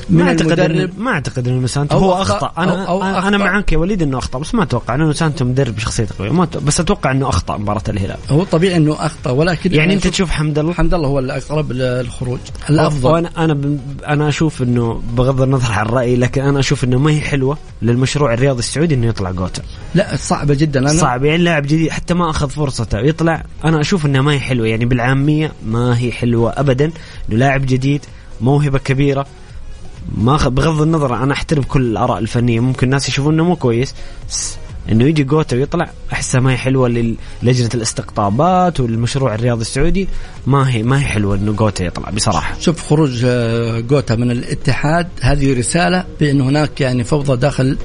[0.10, 2.52] ما أعتقد أن ما أعتقد إنه سانتو هو أخطأ.
[2.58, 5.80] أنا أو أو أنا معك يا وليد إنه أخطأ بس ما أتوقع إنه سانتو مدرب
[5.80, 6.32] شخصيته قوية.
[6.32, 8.18] ما بس أتوقع إنه أخطأ مباراة الهلال.
[8.30, 12.40] هو طبيعي إنه أخطأ ولكن يعني أنت تشوف حمد الله؟ حمد الله هو الأقرب للخروج
[12.70, 13.10] الأفضل.
[13.10, 17.22] وأنا أنا أنا أشوف إنه بغض النظر عن الراي لكن أنا أشوف إنه ما هي
[17.22, 19.62] حلوة للمشروع الرياضي السعودي إنه يطلع جوتا.
[19.96, 20.80] لا صعبة جدا.
[20.80, 23.44] أنا صعب يعني لاعب جديد حتى ما أخذ فرصته يطلع.
[23.64, 26.86] أنا أشوف انها ما هي حلوة يعني بالعامية ما هي حلوة ابدا.
[26.86, 28.06] إنه لاعب جديد
[28.42, 29.26] موهبة كبيرة.
[30.18, 30.48] ما خ...
[30.48, 33.96] بغض النظر أنا أحترم كل الآراء الفنية ممكن الناس يشوفون إنه مو كويس
[34.92, 36.88] إنه يجي جوتا ويطلع أحسها ما هي حلوة
[37.44, 40.08] للجنه الاستقطابات والمشروع الرياضي السعودي
[40.48, 45.08] ما هي ما هي حلوة إنه جوتا يطلع بصراحة شوف خروج آه، جوتا من الاتحاد
[45.22, 47.78] هذه رسالة بأن هناك يعني فوضى داخل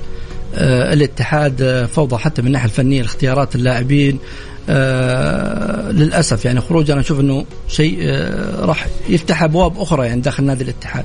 [0.54, 4.18] آه، الاتحاد آه، فوضى حتى من الناحيه الفنية لاختيارات اللاعبين
[5.90, 7.98] للأسف يعني خروج أنا أشوف إنه شيء
[8.60, 11.04] راح يفتح أبواب أخرى يعني داخل نادي الاتحاد.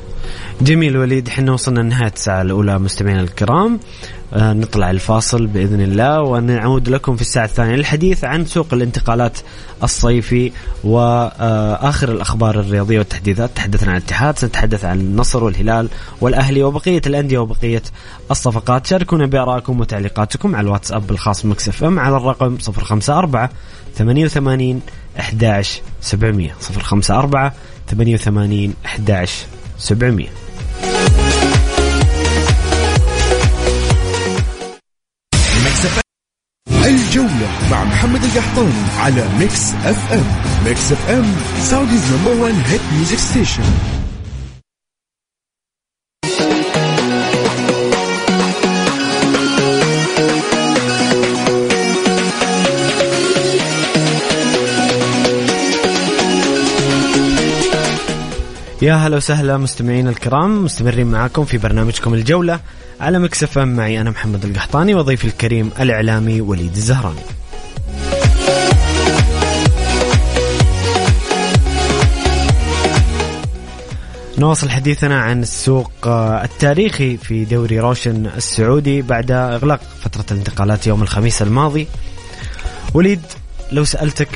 [0.62, 3.80] جميل وليد إحنا وصلنا لنهاية الساعة الأولى مستمعينا الكرام.
[4.34, 9.38] آه نطلع الفاصل بإذن الله ونعود لكم في الساعة الثانية للحديث عن سوق الانتقالات
[9.84, 10.52] الصيفي
[10.84, 13.50] وآخر الأخبار الرياضية والتحديثات.
[13.56, 15.90] تحدثنا عن الاتحاد سنتحدث عن النصر والهلال
[16.22, 17.84] والأهلي وبقية الأندية وبقية
[18.32, 18.88] الصفقات.
[18.88, 23.50] شاركونا بآرائكم وتعليقاتكم على الواتساب الخاص مكسف إم على الرقم 054
[23.98, 24.82] 88
[25.20, 26.50] 11 700
[26.92, 27.52] 054
[27.88, 29.46] 88 11
[29.78, 30.30] 700
[36.86, 40.24] الجولة مع محمد القحطاني على ميكس أف أم.
[40.66, 43.64] ميكس أف أم Saudi's number 1 hit music station
[58.86, 62.60] يا هلا وسهلا مستمعينا الكرام مستمرين معاكم في برنامجكم الجولة
[63.02, 67.20] على ميكس أف معي أنا محمد القحطاني وضيفي الكريم الإعلامي وليد الزهراني.
[74.38, 76.08] نواصل حديثنا عن السوق
[76.44, 81.88] التاريخي في دوري روشن السعودي بعد إغلاق فترة الانتقالات يوم الخميس الماضي.
[82.94, 83.22] وليد
[83.72, 84.30] لو سألتك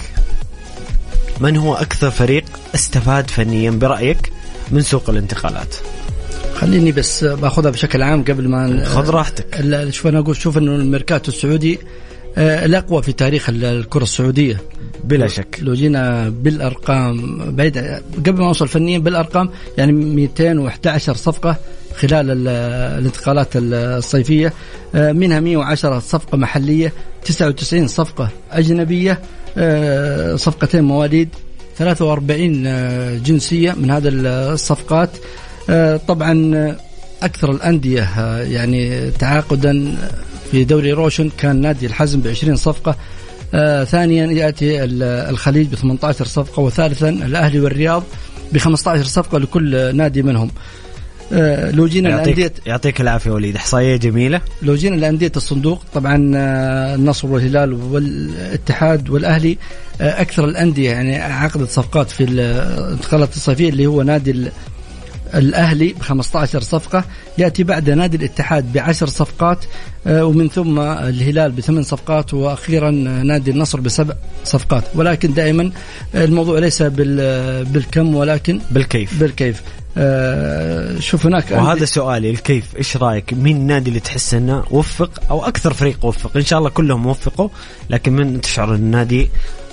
[1.40, 4.39] من هو أكثر فريق استفاد فنيا برأيك؟
[4.72, 5.76] من سوق الانتقالات؟
[6.56, 9.46] خليني بس باخذها بشكل عام قبل ما خذ راحتك.
[9.90, 11.80] شوف أنا أقول؟ شوف إنه الميركاتو السعودي
[12.38, 14.62] آه، الأقوى في تاريخ الكرة السعودية.
[15.04, 15.60] بلا شك.
[15.62, 17.78] لو جينا بالأرقام بعيد
[18.28, 21.58] قبل ما أوصل فنيا بالأرقام يعني 211 صفقة
[21.96, 24.54] خلال الانتقالات الصيفية
[24.96, 26.94] آه، منها 110 صفقة محلية
[27.26, 29.20] 99 صفقة أجنبية
[29.58, 31.30] آه، صفقتين مواليد
[31.80, 35.10] 43 جنسية من هذه الصفقات.
[36.08, 36.76] طبعا
[37.24, 38.10] أكثر الأندية
[38.42, 39.96] يعني تعاقدا
[40.52, 42.96] في دوري روشن كان نادي الحزم ب 20 صفقة.
[43.54, 44.84] آه ثانيا يأتي
[45.30, 48.04] الخليج ب 18 صفقة وثالثا الأهلي والرياض
[48.52, 50.48] ب 15 صفقة لكل نادي منهم.
[50.48, 50.54] آه
[51.72, 53.56] لو جينا يعطيك يعطيك العافية وليد.
[53.56, 54.42] إحصائية جميلة.
[54.62, 55.84] لو جينا لانديه الصندوق.
[55.94, 59.58] طبعا آه النصر والهلال والاتحاد والأهلي
[60.02, 64.50] آه أكثر الأندية يعني عقدت صفقات في الانتقالات الصيفية اللي هو نادي
[65.36, 67.04] الأهلي ب 15 صفقة
[67.38, 69.66] يأتي بعد نادي الاتحاد بعشر صفقات
[70.08, 74.14] آه، ومن ثم الهلال بثمان صفقات وأخيرا نادي النصر بسبع
[74.44, 74.84] صفقات.
[74.96, 75.72] ولكن دائما
[76.16, 79.20] الموضوع ليس بالكم ولكن بالكيف.
[79.20, 79.62] بالكيف.
[79.98, 85.46] آه شوف هناك وهذا سؤالي الكيف إيش رأيك؟ مين النادي اللي تحس إنه وفق أو
[85.46, 87.50] أكثر فريق وفق؟ إن شاء الله كلهم وفقوا
[87.90, 89.30] لكن من تشعر النادي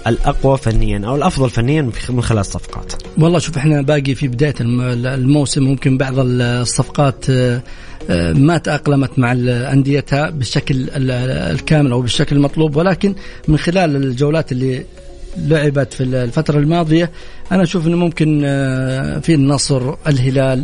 [0.06, 2.92] الأقوى فنيا أو الأفضل فنيا من خلال الصفقات.
[3.18, 7.62] والله شوف إحنا باقي في بداية الموسم ممكن بعض الصفقات آه،
[8.10, 9.32] آه، ما تأقلمت مع
[9.72, 13.14] أنديتها بالشكل الكامل أو بالشكل المطلوب ولكن
[13.48, 14.84] من خلال الجولات اللي
[15.38, 17.10] لعبت في الفترة الماضية
[17.52, 20.62] أنا أشوف أنه ممكن آه، في النصر الهلال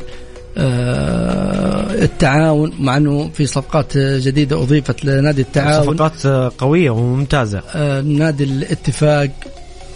[2.02, 5.96] التعاون مع إنه في صفقات جديدة أضيفت لنادي التعاون.
[5.96, 6.26] صفقات
[6.58, 7.62] قوية وممتازة.
[8.02, 9.30] نادي الاتفاق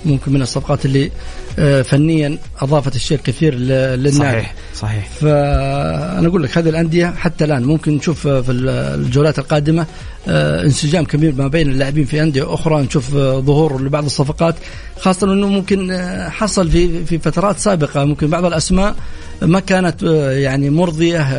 [0.04, 1.10] ممكن من الصفقات اللي
[1.58, 4.10] آه، فنيا أضافت الشيء الكثير للنادي.
[4.10, 5.08] صحيح صحيح.
[5.08, 9.86] فأنا أقول لك هذه الأندية حتى الآن ممكن نشوف في الجولات القادمة
[10.28, 14.54] آه، انسجام كبير ما بين اللاعبين في أندية أخرى نشوف ظهور لبعض الصفقات
[15.00, 18.94] خاصة إنه ممكن آه، حصل في في فترات سابقة ممكن بعض الأسماء
[19.42, 21.34] ما كانت يعني مرضية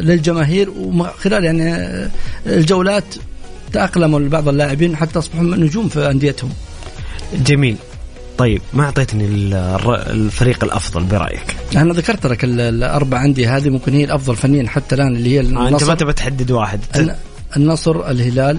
[0.00, 1.74] للجماهير وخلال يعني
[2.46, 3.04] الجولات
[3.72, 6.50] تأقلموا بعض اللاعبين حتى أصبحوا نجوم في أنديتهم.
[7.34, 7.76] جميل.
[8.38, 9.24] طيب ما أعطيتني
[10.10, 15.16] الفريق الأفضل برأيك؟ أنا ذكرت لك الأربع أندية هذه ممكن هي الأفضل فنيا حتى الآن
[15.16, 16.80] اللي هي النصر أنت ما تبى تحدد واحد.
[17.56, 18.58] النصر الهلال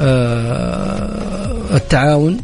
[0.00, 2.40] آه التعاون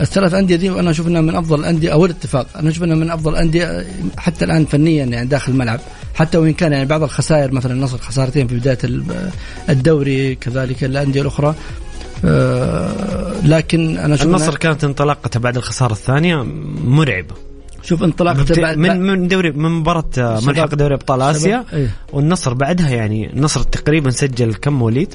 [0.00, 2.46] الثلاث أندية دي وأنا أشوف إنها من أفضل الأندية أو الاتفاق.
[2.56, 3.86] أنا أشوف إنها من أفضل الأندية
[4.18, 5.80] حتى الآن فنيا يعني داخل الملعب.
[6.14, 8.78] حتى وإن كان يعني بعض الخسائر مثلا النصر خسارتين في بداية
[9.68, 11.54] الدوري كذلك الأندية الأخرى.
[12.24, 16.42] آه لكن أنا أشوف النصر كانت انطلاقته بعد الخسارة الثانية
[16.84, 17.34] مرعبة.
[17.82, 21.64] شوف انطلاقته بعد من من دوري من مباراة ملحق دوري أبطال آسيا.
[21.72, 25.14] إيه؟ والنصر بعدها يعني النصر تقريبا سجل كم وليد؟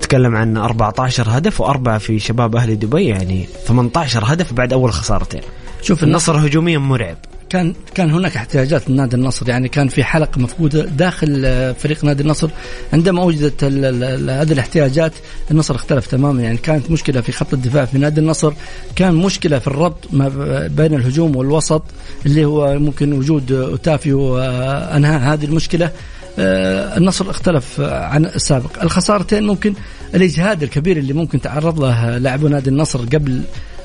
[0.00, 5.40] تتكلم عن 14 هدف وأربعة في شباب أهلي دبي يعني 18 هدف بعد أول خسارتين.
[5.82, 7.16] شوف النصر هجوميا مرعب.
[7.48, 12.22] كان كان هناك احتياجات لنادي النصر يعني كان في حلقه مفقوده داخل آه، فريق نادي
[12.22, 12.50] النصر.
[12.92, 15.12] عندما وجدت هذه الاحتياجات
[15.50, 16.42] النصر اختلف تماما.
[16.42, 18.52] يعني كانت مشكلة في خط الدفاع في نادي النصر.
[18.96, 20.28] كان مشكلة في الربط ما
[20.66, 21.82] بين الهجوم والوسط
[22.26, 25.86] اللي هو ممكن وجود أوتافيو آه، انهى هذه المشكلة.
[25.86, 25.90] آه،
[26.38, 28.82] النصر اختلف عن السابق.
[28.82, 29.74] الخسارتين ممكن
[30.14, 33.42] الإجهاد الكبير اللي ممكن تعرض له لاعبو نادي النصر قبل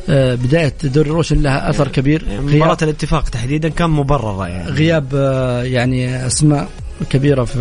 [0.09, 2.25] آه، بداية دوري روشن لها أثر كبير.
[2.41, 4.69] مباراة الاتفاق تحديدا كان مبررة يعني.
[4.69, 6.67] غياب آه، يعني أسماء
[7.09, 7.57] كبيرة في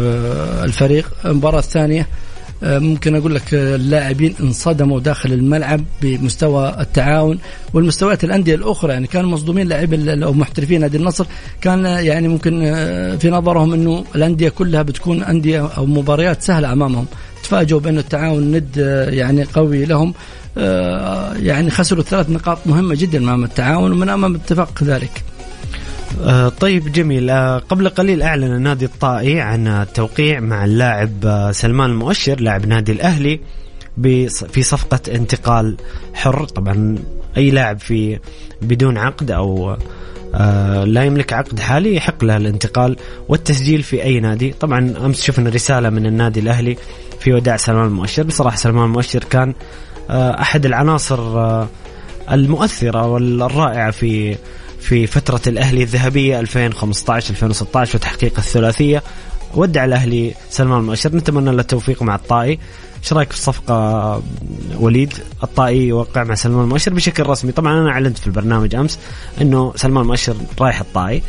[0.65, 1.13] الفريق.
[1.25, 2.07] المباراة الثانية آه،
[2.63, 7.39] ممكن أقول لك اللاعبين انصدموا داخل الملعب بمستوى التعاون
[7.75, 8.93] والمستويات الأندية الأخرى.
[8.93, 11.27] يعني كانوا مصدومين لاعبين أو محترفين نادي النصر.
[11.61, 12.61] كان يعني ممكن
[13.21, 17.07] في نظرهم إنه الأندية كلها بتكون أندية أو مباريات سهلة أمامهم.
[17.43, 18.77] تفاجئوا بأن التعاون ند
[19.09, 20.15] يعني قوي لهم.
[20.59, 25.25] آه، يعني خسروا ثلاث نقاط مهمة جدا أمام التعاون ومن أمام الاتفاق كذلك
[26.23, 27.31] آه طيب جميل.
[27.31, 32.93] آه قبل قليل أعلن النادي الطائي عن التوقيع مع اللاعب آه سلمان المؤشر لاعب نادي
[32.93, 33.41] الأهلي
[34.53, 35.77] في صفقة انتقال
[36.15, 36.45] حر.
[36.45, 36.99] طبعا
[37.37, 38.19] أي لاعب في
[38.63, 39.77] بدون عقد أو
[40.85, 42.97] لا يملك عقد حالي يحق له الانتقال
[43.29, 44.53] والتسجيل في أي نادي.
[44.61, 46.77] طبعا أمس شفنا رسالة من النادي الأهلي
[47.21, 48.23] في وداع سلمان المؤشر.
[48.23, 49.55] بصراحة سلمان المؤشر كان
[50.11, 51.65] أحد العناصر
[52.33, 54.37] المؤثرة والرائعة في
[54.81, 59.03] في فترة الأهلي الذهبية 2015 2016 وتحقيق الثلاثية.
[59.55, 62.59] ودع الأهلي سلمان المؤشر نتمنى له التوفيق مع الطائي.
[63.03, 64.23] إيش رأيك في الصفقة
[64.77, 65.13] وليد؟
[65.43, 67.53] الطائي يوقع مع سلمان المؤشر بشكل رسمي.
[67.53, 68.99] طبعا أنا أعلنت في البرنامج أمس
[69.41, 71.23] إنه سلمان المؤشر رايح الطائي.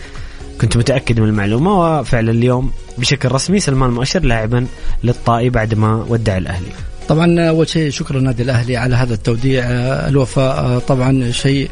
[0.61, 4.67] كنت متأكد من المعلومة وفعلا اليوم بشكل رسمي سلمان المؤشر لاعبا
[5.03, 6.71] للطائي بعد ما ودع الأهلي.
[7.07, 9.63] طبعا أول شيء شكرا النادي الأهلي على هذا التوديع.
[9.63, 11.69] آه، الوفاء آه، طبعا شيء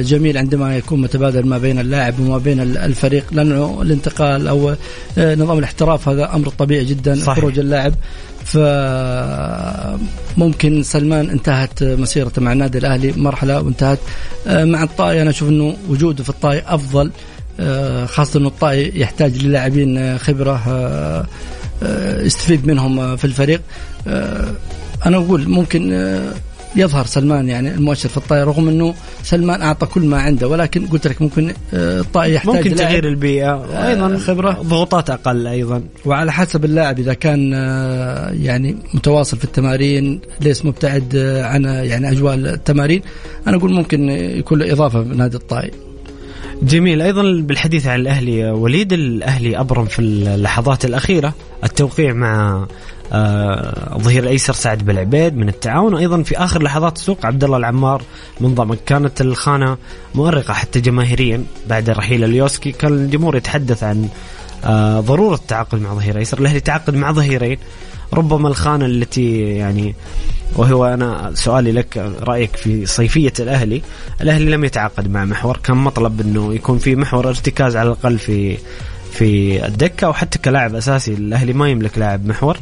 [0.00, 3.24] جميل عندما يكون متبادل ما بين اللاعب وما بين الفريق.
[3.32, 4.74] لأنه الانتقال أو
[5.18, 7.34] نظام الاحتراف هذا أمر طبيعي جدا صحيح.
[7.34, 7.94] خروج اللاعب.
[10.36, 13.98] فممكن سلمان انتهت مسيرته مع النادي الأهلي مرحلة وانتهت.
[14.46, 17.10] مع الطائي أنا أشوف إنه وجوده في الطائي أفضل.
[18.06, 21.26] خاصة إنه الطائي يحتاج للاعبين خبرة
[22.22, 23.60] يستفيد منهم في الفريق.
[24.08, 24.46] آه،
[25.06, 26.32] أنا أقول ممكن آه،
[26.76, 31.06] يظهر سلمان يعني المؤشر في الطائرة رغم إنه سلمان أعطى كل ما عنده ولكن قلت
[31.06, 34.50] لك ممكن آه، الطائي يحتاج ممكن تغيير البيئة وأيضا خبرة.
[34.62, 35.82] ضغوطات أقل أيضا.
[36.04, 37.52] وعلى حسب اللاعب إذا كان
[38.42, 43.02] يعني متواصل في التمارين ليس مبتعد عن يعني أجواء التمارين
[43.46, 45.70] أنا أقول ممكن يكون له إضافة بنادي الطائي
[46.62, 47.02] جميل.
[47.02, 52.68] أيضا بالحديث عن الأهلي وليد الأهلي أبرم في اللحظات الأخيرة التوقيع مع آه،
[53.12, 55.94] الظهير الأيسر سعد بالعبيد من التعاون.
[55.94, 58.02] وأيضا في آخر لحظات السوق عبد الله العمار
[58.40, 59.76] من ضمك كانت الخانة
[60.14, 62.72] مؤرقة حتى جماهيريا بعد رحيل اليوسكي.
[62.72, 64.08] كان الجمهور يتحدث عن
[64.64, 67.58] آه، ضرورة التعاقد مع ظهير ايسر الأهلي تعاقد مع ظهيرين.
[68.12, 69.94] ربما الخانة التي يعني
[70.56, 73.82] وهو أنا سؤالي لك رأيك في صيفية الأهلي.
[74.20, 75.56] الأهلي لم يتعاقد مع محور.
[75.56, 78.56] كان مطلب إنه يكون في محور ارتكاز على الأقل في
[79.16, 81.12] في الدكة وحتى كلاعب أساسي.
[81.12, 82.58] الأهلي ما يملك لاعب محور.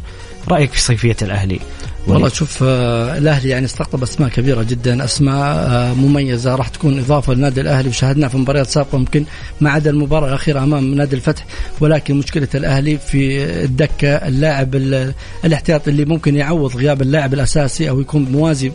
[0.48, 1.60] رأيك في صيفية الأهلي؟
[2.06, 5.04] والله شوف آه الأهلي يعني استقطب أسماء كبيرة جدا.
[5.04, 6.54] أسماء آه مميزة.
[6.54, 7.88] راح تكون إضافة للنادي الأهلي.
[7.88, 9.24] وشاهدناها في مباريات سابقة ممكن
[9.60, 11.46] ما عدا المباراة الأخيرة أمام نادي الفتح.
[11.80, 14.74] ولكن مشكلة الأهلي في الدكة اللاعب
[15.44, 18.72] الاحتياط اللي ممكن يعوض غياب اللاعب الأساسي أو يكون موازي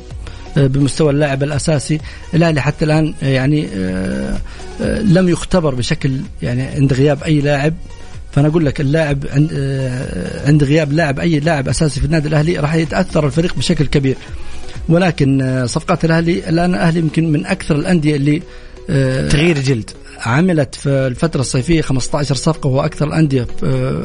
[0.55, 1.99] بمستوى اللاعب الأساسي.
[2.33, 4.37] الاهلي حتى الآن يعني آه،
[4.81, 7.73] آه، لم يختبر بشكل يعني عند غياب أي لاعب.
[8.31, 9.25] فأنا أقول لك اللاعب
[10.45, 14.15] عند غياب لاعب أي لاعب أساسي في النادي الأهلي راح يتأثر الفريق بشكل كبير.
[14.89, 18.41] ولكن صفقات الأهلي الآن الأهلي يمكن من أكثر الأندية اللي
[19.29, 19.89] تغيير جلد.
[20.25, 23.47] عملت في الفترة الصيفية 15 صفقة وهو أكثر الأندية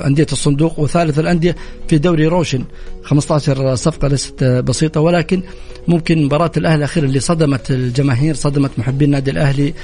[0.07, 1.57] أندية الصندوق وثالث الأندية
[1.89, 2.65] في دوري روشن.
[3.03, 5.43] 15 صفقة ليست بسيطة ولكن
[5.89, 9.75] ممكن مباراة الأهلي الأخيرة اللي صدمت الجماهير صدمت محبين النادي الأهلي آه،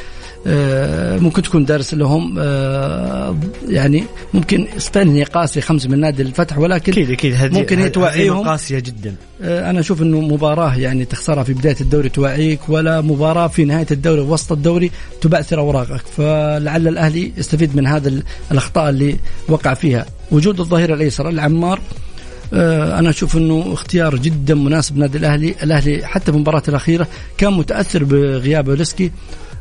[0.46, 3.36] ممكن تكون دارس لهم آه،
[3.68, 7.34] يعني ممكن ستانلي قاسي خمس من نادي الفتح ولكن أكيد أكيد.
[7.34, 8.48] هذه ممكن هي توعيهم.
[8.48, 9.14] قاسيه جدا.
[9.42, 13.86] آه، أنا أشوف إنه مباراة يعني تخسرها في بداية الدوري توعيك ولا مباراة في نهاية
[13.90, 16.02] الدوري وسط الدوري تبعثر أوراقك.
[16.16, 19.16] فلعل الأهلي يستفيد من هذا الأخطاء اللي
[19.48, 20.06] وقع فيها.
[20.30, 21.80] وجود الظهير الأيسر العمار
[22.52, 27.06] أنا أشوف إنه اختيار جدا مناسب نادي الأهلي، الأهلي حتى في المباراة الأخيرة
[27.38, 29.10] كان متأثر بغياب اولسكي آه،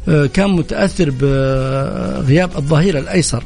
[0.07, 3.43] كان متأثر بغياب الظهير الأيسر.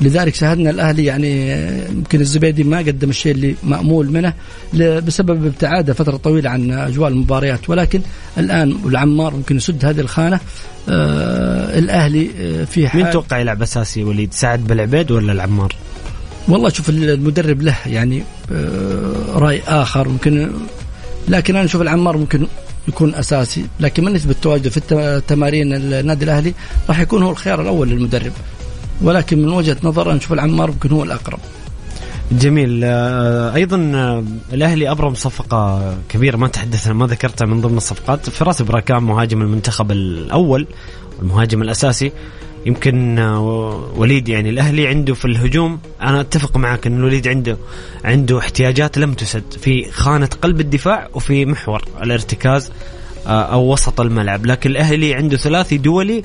[0.00, 1.52] لذلك شاهدنا الأهلي يعني
[1.90, 4.34] يمكن الزبيدي ما قدم الشيء اللي مأمول منه
[5.00, 7.70] بسبب ابتعاده فترة طويلة عن أجواء المباريات.
[7.70, 8.00] ولكن
[8.38, 10.40] الآن العمار ممكن يسد هذه الخانة.
[10.88, 15.74] آه الأهلي آه، في حال مين توقع يلعب أساسي؟ وليد سعد بالعبيد ولا العمار؟
[16.48, 18.22] والله شوف المدرب له يعني
[18.52, 20.50] آه رأي آخر ممكن
[21.28, 22.46] لكن أنا أشوف العمار ممكن
[22.88, 23.66] يكون أساسي.
[23.80, 26.54] لكن من نسبة تواجده في تمارين النادي الأهلي
[26.88, 28.32] راح يكون هو الخيار الأول للمدرب.
[29.02, 31.38] ولكن من وجهة نظر أنا أشوف العمار ممكن هو الأقرب.
[32.32, 32.80] جميل.
[32.84, 38.30] آه، أيضا آه، الأهلي أبرم صفقة كبيرة ما تحدثنا ما ذكرتها من ضمن الصفقات.
[38.30, 40.66] فراس براكان مهاجم المنتخب الأول
[41.22, 42.12] المهاجم الأساسي.
[42.66, 43.40] يمكن آه،
[43.96, 47.56] وليد يعني الأهلي عنده في الهجوم أنا أتفق معك إن الوليد عنده
[48.04, 49.42] عنده احتياجات لم تسد.
[49.60, 52.70] في خانة قلب الدفاع وفي محور الارتكاز
[53.26, 54.46] آه، أو وسط الملعب.
[54.46, 56.22] لكن الأهلي عنده ثلاثي دولي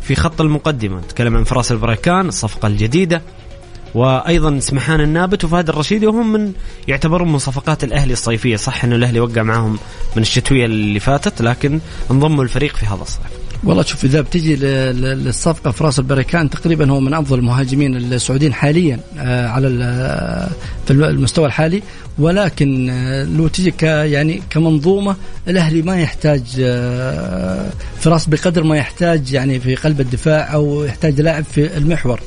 [0.00, 0.98] في خط المقدمة.
[0.98, 3.22] نتكلم عن فراس البركان الصفقة الجديدة
[3.94, 6.52] وأيضا سمحان النابت وفهد الرشيدي وهم من
[6.88, 8.56] يعتبرون من صفقات الأهلي الصيفية.
[8.56, 9.78] صح إنه الأهلي وقع معهم
[10.16, 13.47] من الشتوية اللي فاتت لكن انضموا الفريق في هذا الصيف.
[13.64, 19.48] والله شوف إذا بتجي للصفقة فراس البركان تقريبا هو من أفضل المهاجمين السعوديين حاليا آه،
[19.48, 19.68] على
[20.86, 21.82] في المستوى الحالي.
[22.18, 25.16] ولكن آه، لو تجي ك يعني كمنظومة
[25.48, 31.44] الأهلي ما يحتاج آه، فراس بقدر ما يحتاج يعني في قلب الدفاع أو يحتاج لاعب
[31.44, 32.20] في المحور.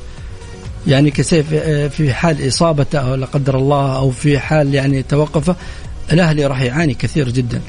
[0.87, 1.53] يعني كسيف
[1.95, 5.55] في حال إصابته لا قدر الله أو في حال يعني توقفه
[6.11, 7.61] الأهلي راح يعاني كثير جدا.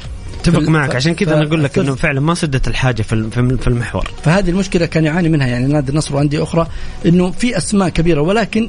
[0.42, 0.94] اتفق معك.
[0.96, 3.30] عشان كذا أنا أقول لك إنه فعلا ما سدت الحاجة في
[3.60, 4.10] في المحور.
[4.24, 6.66] فهذه المشكلة كان يعاني منها يعني نادي النصر وأندية أخرى
[7.06, 8.68] إنه في أسماء كبيرة ولكن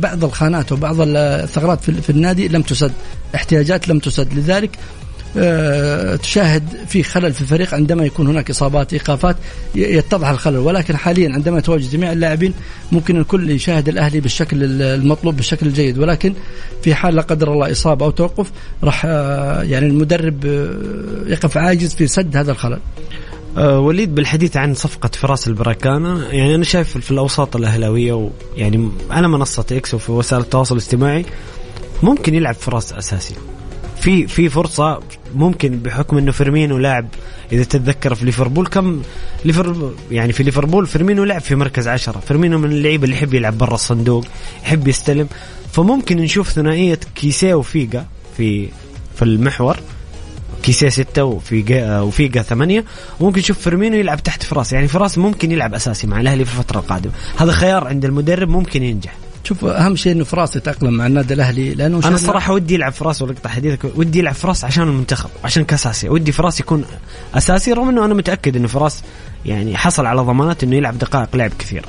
[0.00, 2.92] بعض الخانات وبعض الثغرات في النادي لم تسد
[3.34, 4.34] احتياجات لم تسد.
[4.34, 4.78] لذلك
[6.22, 9.36] تشاهد في خلل في الفريق عندما يكون هناك إصابات إيقافات
[9.74, 10.58] يتضح الخلل.
[10.58, 12.54] ولكن حاليا عندما يتواجد جميع اللاعبين
[12.92, 15.98] ممكن الكل يشاهد الأهلي بالشكل المطلوب بالشكل الجيد.
[15.98, 16.34] ولكن
[16.82, 18.50] في حال لا قدر الله إصابة أو توقف
[18.84, 22.78] راح آه، يعني المدرب آه، يقف عاجز في سد هذا الخلل.
[23.56, 28.12] وليد بالحديث عن صفقة فراس البريكان يعني أنا شايف في الأوساط الأهلاوية
[28.56, 31.24] ويعني على منصة إكس وفي وسائل التواصل الاجتماعي
[32.02, 33.34] ممكن يلعب فراس أساسي.
[34.02, 35.00] في في فرصة
[35.34, 37.06] ممكن بحكم إنه فيرمينو لاعب
[37.52, 39.02] إذا تتذكر في ليفربول كم
[39.44, 42.20] ليفربول يعني في ليفربول فيرمينو لعب في مركز عشرة.
[42.20, 44.24] فيرمينو من اللعيبة اللي يحب يلعب برا الصندوق
[44.62, 45.28] يحب يستلم.
[45.72, 48.68] فممكن نشوف ثنائية كيسيه وفيجا في
[49.16, 49.76] في المحور.
[50.62, 52.84] كيسيه ستة وفيجا وفيجا ثمانية.
[53.20, 54.72] وممكن نشوف فيرمينو يلعب تحت فراس.
[54.72, 57.12] يعني فراس ممكن يلعب أساسي مع الأهلي في الفترة القادمة.
[57.36, 59.14] هذا خيار عند المدرب ممكن ينجح.
[59.44, 63.22] شوف أهم شيء إنه فراس يتاقلم مع النادي الأهلي لأنه أنا الصراحه ودي يلعب فراس
[63.22, 66.84] ولقطع حديثك ودي يلعب فراس عشان المنتخب عشان كاس اسيا ودي فراس يكون
[67.34, 69.02] أساسي رغم إنه أنا متأكد إنه فراس
[69.46, 71.84] يعني حصل على ضمانات إنه يلعب دقائق لعب كثيره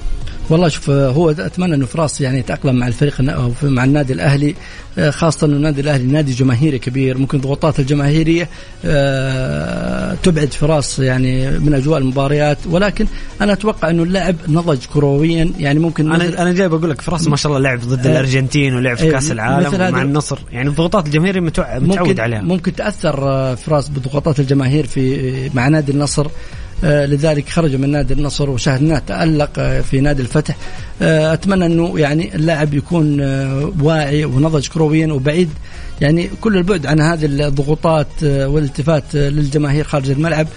[0.50, 4.56] والله شوف هو أتمنى إنه فراس يعني يتأقلم مع الفريق أو مع النادي الأهلي
[4.98, 8.50] آه، خاصة إنه النادي الأهلي نادي جماهيري كبير ممكن ضغوطات الجماهيرية
[8.86, 12.58] آه، تبعد فراس يعني من أجواء المباريات.
[12.70, 13.06] ولكن
[13.42, 17.36] أنا أتوقع إنه اللاعب نضج كرويا يعني ممكن أنا أنا جاي بقول لك فراس ما
[17.36, 20.40] شاء الله لعب ضد آه، الأرجنتين ولعب في كأس العالم مع النصر.
[20.52, 22.42] يعني الضغوطات الجماهيرية متعود عليها.
[22.42, 23.16] ممكن تأثر
[23.56, 26.26] فراس بضغوطات الجماهير في مع نادي النصر.
[26.26, 26.30] آه،
[26.84, 30.56] لذلك خرج من نادي النصر وشاهدناه تألق آه، في نادي الفتح.
[31.02, 33.22] آه، أتمنى أنه يعني اللاعب يكون
[33.82, 35.50] واعي ونضج كرويا وبعيد.
[36.02, 40.48] يعني كل البعد عن هذه الضغوطات والالتفات للجماهير خارج الملعب.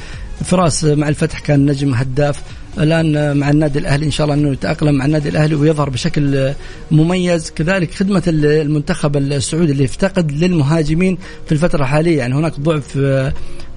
[0.45, 2.43] فراس مع الفتح كان نجم هداف.
[2.79, 6.53] الآن مع النادي الأهلي إن شاء الله أنه يتأقلم مع النادي الأهلي ويظهر بشكل
[6.91, 7.51] مميز.
[7.51, 12.19] كذلك خدمة المنتخب السعودي اللي يفتقد للمهاجمين في الفترة الحالية.
[12.19, 12.99] يعني هناك ضعف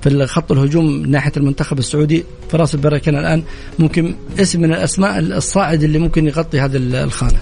[0.02, 2.26] في خط الهجوم ناحية المنتخب السعودي.
[2.50, 3.44] فراس البريكان الآن
[3.80, 7.38] ممكن اسم من الأسماء الصاعد اللي ممكن يغطي هذه الخانة.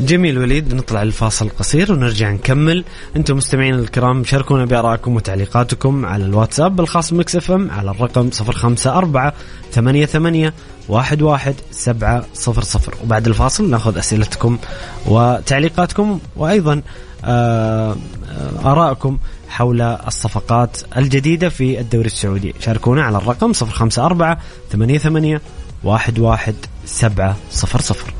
[0.00, 2.84] جميل وليد نطلع الفاصل قصير ونرجع نكمل.
[3.16, 9.32] أنتم مستمعين الكرام شاركونا بآرائكم وتعليقاتكم على الواتساب الخاص مكس إف إم على الرقم 054
[9.72, 10.52] 88
[10.88, 12.94] واحد واحد سبعة صفر صفر.
[13.04, 14.58] وبعد الفاصل نأخذ أسئلتكم
[15.06, 16.82] وتعليقاتكم وأيضا
[17.24, 17.96] آه،
[18.28, 19.18] آه، آرائكم.
[19.48, 22.54] حول الصفقات الجديدة في الدوري السعودي.
[22.60, 24.36] شاركونا على الرقم 054
[24.72, 25.40] 88
[25.84, 26.54] واحد واحد
[26.86, 28.14] سبعة صفر صفر.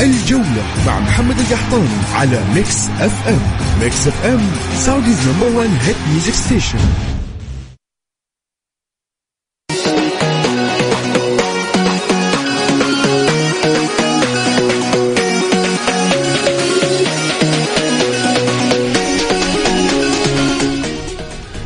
[0.00, 3.38] الجولة مع محمد القحطاني على ميكس اف ام
[3.80, 4.40] ميكس اف ام
[4.74, 6.78] Saudi's number 1 hit music station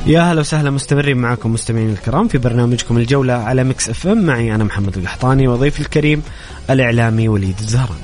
[0.07, 4.27] يا هلا وسهلا مستمرين معكم مستمعين الكرام في برنامجكم الجولة على مكس اف ام.
[4.27, 6.23] معي أنا محمد القحطاني وضيفي الكريم
[6.71, 7.99] الإعلامي وليد الزهراني.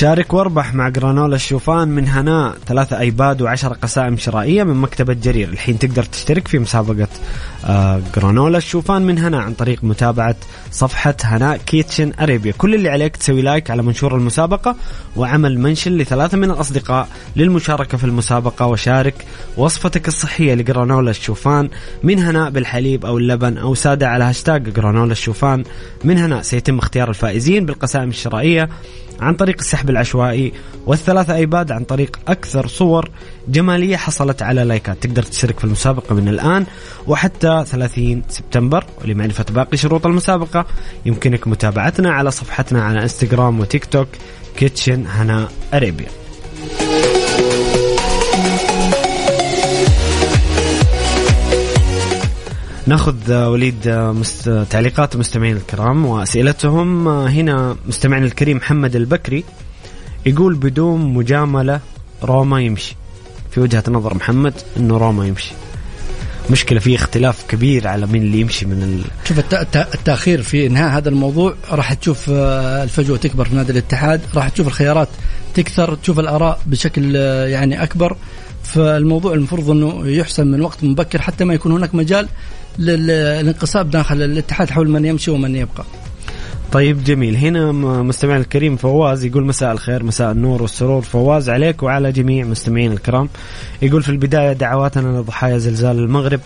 [0.00, 5.48] شارك واربح مع جرانولا الشوفان من هناء ثلاثة أيباد وعشرة قسائم شرائية من مكتبة جرير.
[5.48, 7.08] الحين تقدر تشترك في مسابقة
[7.64, 10.36] آه، جرانولا الشوفان من هناء عن طريق متابعة
[10.70, 12.52] صفحة هناء كيتشن أريبيا.
[12.58, 14.76] كل اللي عليك تسوي like على منشور المسابقة
[15.16, 19.14] وعمل mention لثلاثة من الأصدقاء للمشاركة في المسابقة وشارك
[19.56, 21.68] وصفتك الصحية لجرانولا الشوفان
[22.02, 25.64] من هناء بالحليب أو اللبن أو سادة على هاشتاج جرانولا الشوفان
[26.04, 28.68] من هناء سيتم اختيار الفائزين بالقسائم الشرائية.
[29.20, 30.52] عن طريق السحب العشوائي
[30.86, 33.10] والثلاثة أيباد عن طريق أكثر صور
[33.48, 35.02] جمالية حصلت على لايكات.
[35.02, 36.66] تقدر تشترك في المسابقة من الآن
[37.06, 40.66] وحتى 30 سبتمبر ولمعرفة باقي شروط المسابقة.
[41.06, 44.08] يمكنك متابعتنا على صفحتنا على إنستغرام وتيك توك
[44.56, 46.08] كيتشن هنا أريبيا.
[52.90, 54.14] ناخذ آه، وليد آه،.
[54.70, 57.08] تعليقات المستمعين الكرام وأسئلتهم.
[57.08, 59.44] آه، هنا مستمعنا الكريم محمد البكري
[60.26, 61.80] يقول بدون مجاملة
[62.22, 62.96] روما يمشي.
[63.50, 65.52] في وجهة نظر محمد إنه روما يمشي.
[66.50, 69.04] مشكلة في اختلاف كبير على مين اللي يمشي من ال...
[69.28, 69.38] شوف
[69.74, 75.08] التأخير في إنهاء هذا الموضوع راح تشوف الفجوة تكبر في نادي الاتحاد راح تشوف الخيارات
[75.54, 77.14] تكثر تشوف الآراء بشكل
[77.54, 78.16] يعني أكبر.
[78.62, 82.28] فالموضوع المفروض أنه يحسم من وقت مبكر حتى ما يكون هناك مجال
[82.80, 85.84] للانقسام داخل الاتحاد حول من يمشي ومن يبقى.
[86.72, 87.36] طيب جميل.
[87.36, 87.72] هنا
[88.02, 91.02] مستمعنا الكريم فواز يقول مساء الخير مساء النور والسرور.
[91.02, 93.28] فواز عليك وعلى جميع مستمعين الكرام.
[93.82, 96.40] يقول في البداية دعواتنا لضحايا زلزال المغرب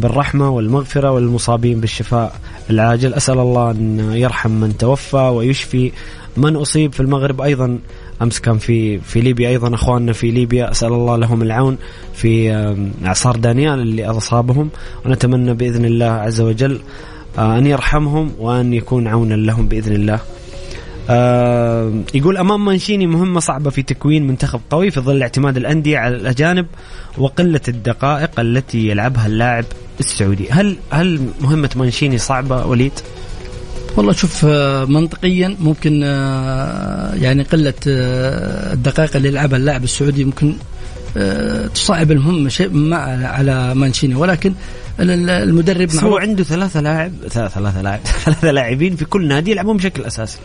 [0.00, 3.14] بالرحمة والمغفرة والمصابين بالشفاء العاجل.
[3.14, 5.92] أسأل الله أن يرحم من توفى ويشفي
[6.38, 7.78] من أصيب في المغرب أيضا
[8.22, 11.78] أمس كان في في ليبيا أيضا أخواننا في ليبيا أسأل الله لهم العون
[12.14, 12.52] في
[13.06, 14.70] اعصار دانيال اللي أصابهم
[15.04, 16.80] ونتمنى بإذن الله عز وجل
[17.38, 20.20] آه، أن يرحمهم وأن يكون عونا لهم بإذن الله.
[22.14, 26.66] يقول أمام مانشيني مهمة صعبة في تكوين منتخب قوي في ظل اعتماد الأندية على الأجانب
[27.18, 29.64] وقلة الدقائق التي يلعبها اللاعب
[30.00, 32.92] السعودي، هل هل مهمة مانشيني صعبة وليد؟
[33.96, 40.54] والله شوف آه، منطقيا ممكن آه، يعني قلة آه، الدقائق اللي يلعبها اللاعب السعودي ممكن
[41.74, 44.14] تصعب المهمه شيء ما على مانشيني.
[44.14, 44.52] ولكن
[45.00, 50.38] المدرب هو عنده ثلاثة لاعب ثلاثة لاعب ثلاثة لاعبين في كل نادي يلعبون بشكل أساسي.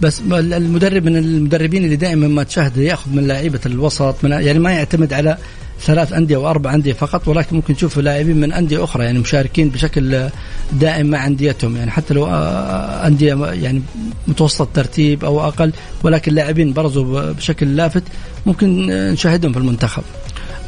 [0.00, 4.72] بس المدرب من المدربين اللي دائما ما تشاهد يأخذ من لاعيبه الوسط من يعني ما
[4.72, 5.38] يعتمد على
[5.82, 10.28] ثلاث أندية وأربع أندية فقط ولكن ممكن تشوف لاعبين من أندية أخرى يعني مشاركين بشكل
[10.72, 12.26] دائم مع أنديتهم يعني حتى لو
[13.06, 13.82] أندية يعني
[14.28, 15.72] متوسط ترتيب أو أقل
[16.02, 18.02] ولكن لاعبين برزوا بشكل لافت
[18.46, 20.02] ممكن نشاهدهم في المنتخب.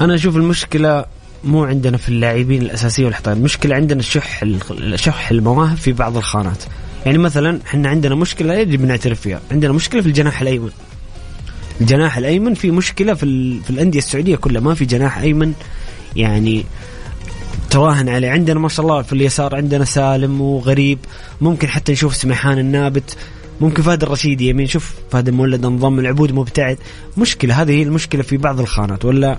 [0.00, 1.04] أنا أشوف المشكلة
[1.44, 4.44] مو عندنا في اللاعبين الأساسية والحطام المشكلة عندنا الشح
[4.94, 6.64] شح المواهب في بعض الخانات.
[7.06, 10.70] يعني مثلا إحنا عندنا مشكلة يجب نعترف فيها عندنا مشكلة في الجناح الأيمن.
[11.82, 14.60] الجناح الأيمن في مشكلة في, في الأندية السعودية كلها.
[14.60, 15.52] ما في جناح أيمن
[16.16, 16.64] يعني
[17.70, 18.30] تراهن عليه.
[18.30, 20.98] عندنا ما شاء الله في اليسار عندنا سالم وغريب.
[21.40, 23.16] ممكن حتى نشوف سميحان النابت.
[23.60, 24.66] ممكن فهد الرشيد يمين.
[24.66, 26.78] شوف فهد المولد انضم العبود مبتعد.
[27.16, 27.62] مشكلة.
[27.62, 29.04] هذه هي المشكلة في بعض الخانات.
[29.04, 29.38] ولا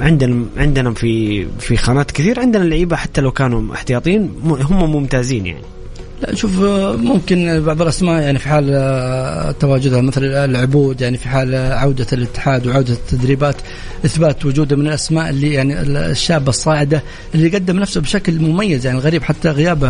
[0.00, 2.40] عندنا عندنا في في خانات كثير.
[2.40, 5.79] عندنا لعيبة حتى لو كانوا احتياطيين هم ممتازين يعني.
[6.22, 6.60] لا شوف
[6.98, 12.92] ممكن بعض الأسماء يعني في حال تواجدها مثل العبود يعني في حال عودة الاتحاد وعودة
[12.92, 13.56] التدريبات
[14.04, 17.02] إثبات وجوده من الأسماء اللي يعني الشابة الصاعدة
[17.34, 19.88] اللي قدم نفسه بشكل مميز يعني غريب حتى غيابه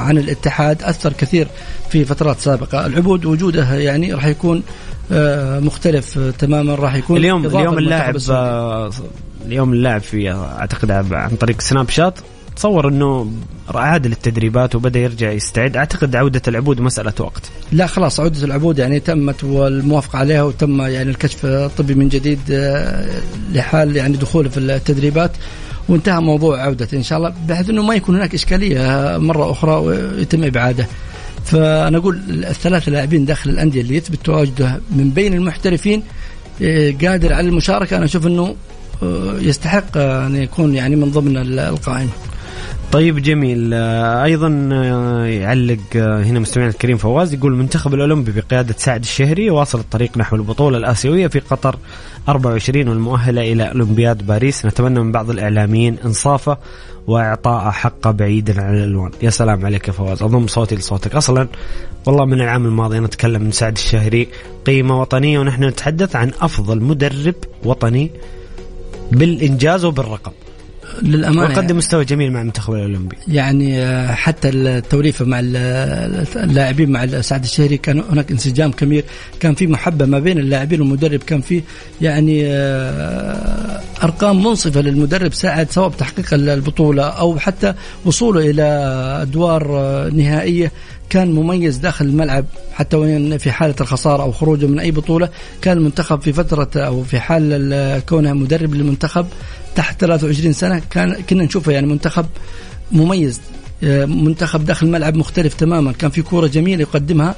[0.00, 1.48] عن الاتحاد أثر كثير
[1.90, 2.86] في فترات سابقة.
[2.86, 4.62] العبود وجوده يعني راح يكون
[5.12, 8.16] آه، مختلف تماما راح يكون اليوم اليوم اللاعب
[9.46, 12.18] اليوم اللاعب في أعتقد عن طريق سناب شات
[12.56, 13.30] تصور انه
[13.74, 15.76] عاد للتدريبات وبدأ يرجع يستعد.
[15.76, 17.50] أعتقد عودة العبود مساله وقت.
[17.72, 23.20] لا خلاص عودة العبود يعني تمت والموافقه عليها وتم يعني الكشف الطبي من جديد آه،
[23.52, 25.30] لحال يعني دخوله في التدريبات.
[25.88, 28.78] وانتهى موضوع عودته إن شاء الله بحيث إنه ما يكون هناك إشكالية
[29.18, 30.86] مرة أخرى ويتم إبعاده.
[31.44, 36.02] فأنا أقول الثلاثة لاعبين داخل الأندية اللي يثبت تواجده من بين المحترفين
[36.62, 37.96] آه، قادر على المشاركة.
[37.96, 38.54] أنا أشوف إنه
[39.02, 42.10] آه، يستحق أن يكون يعني من ضمن القائمه
[42.94, 43.70] طيب جميل.
[43.74, 49.50] آه، أيضا آه، يعلق آه، هنا مستمعنا الكريم فواز يقول المنتخب الأولمبي بقيادة سعد الشهري
[49.50, 51.76] واصل الطريق نحو البطولة الآسيوية في قطر
[52.28, 54.66] 24 والمؤهلة إلى أولمبياد باريس.
[54.66, 56.58] نتمنى من بعض الإعلاميين إنصافه
[57.06, 59.10] وإعطاء حقه بعيدا عن الألوان.
[59.22, 60.22] يا سلام عليك يا فواز.
[60.22, 61.14] أضم صوتي لصوتك.
[61.14, 61.48] أصلا
[62.06, 64.28] والله من العام الماضي نتكلم من سعد الشهري.
[64.66, 67.34] قيمة وطنية ونحن نتحدث عن أفضل مدرب
[67.64, 68.10] وطني
[69.12, 70.32] بالإنجاز وبالرقم.
[71.02, 73.16] للأمانة وقدم مستوى جميل مع المنتخب الأولمبي.
[73.28, 75.40] يعني آه، حتى التوليفة مع
[76.36, 79.04] اللاعبين مع سعد الشهري كان هناك انسجام كبير.
[79.40, 81.20] كان في محبة ما بين اللاعبين والمدرب.
[81.20, 81.62] كان في
[82.00, 87.74] يعني آه، أرقام منصفة للمدرب ساعد سواء بتحقيق البطولة أو حتى
[88.04, 88.62] وصوله إلى
[89.22, 90.72] أدوار آه، نهائية.
[91.10, 92.44] كان مميز داخل الملعب.
[92.72, 95.28] حتى وين في حالة الخسارة أو خروجه من أي بطولة
[95.62, 99.26] كان المنتخب في فترة أو في حال كونه مدرب للمنتخب
[99.74, 102.26] تحت 23 سنة كان كنا نشوفه يعني منتخب
[102.92, 103.40] مميز
[103.84, 105.92] آه، منتخب داخل الملعب مختلف تماما.
[105.92, 107.34] كان في كورة جميلة يقدمها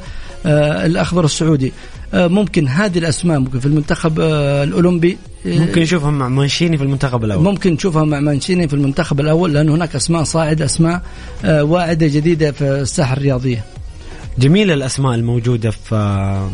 [0.47, 1.73] آه، الأخضر السعودي.
[2.15, 7.45] آه، ممكن هذه الأسماء ممكن في المنتخب الأولمبي ممكن نشوفها مع مانشيني في المنتخب الأول.
[7.45, 11.03] ممكن نشوفها مع مانشيني في المنتخب الأول لأن هناك أسماء صاعدة أسماء
[11.45, 13.65] واعدة جديدة في الساحة الرياضية.
[14.39, 16.49] جميل الأسماء الموجودة في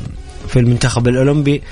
[0.48, 1.62] في المنتخب الأولمبي.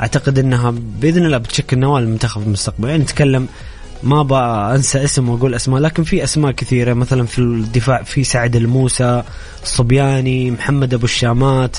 [0.00, 2.88] أعتقد إنها بإذن الله بتشكل نواه للمنتخب في المستقبل.
[2.88, 3.48] يعني نتكلم
[4.02, 6.92] ما بنسى اسم وأقول أسماء لكن في أسماء كثيرة.
[6.92, 9.22] مثلا في الدفاع في سعد الموسى
[9.62, 11.76] الصبياني محمد أبو الشامات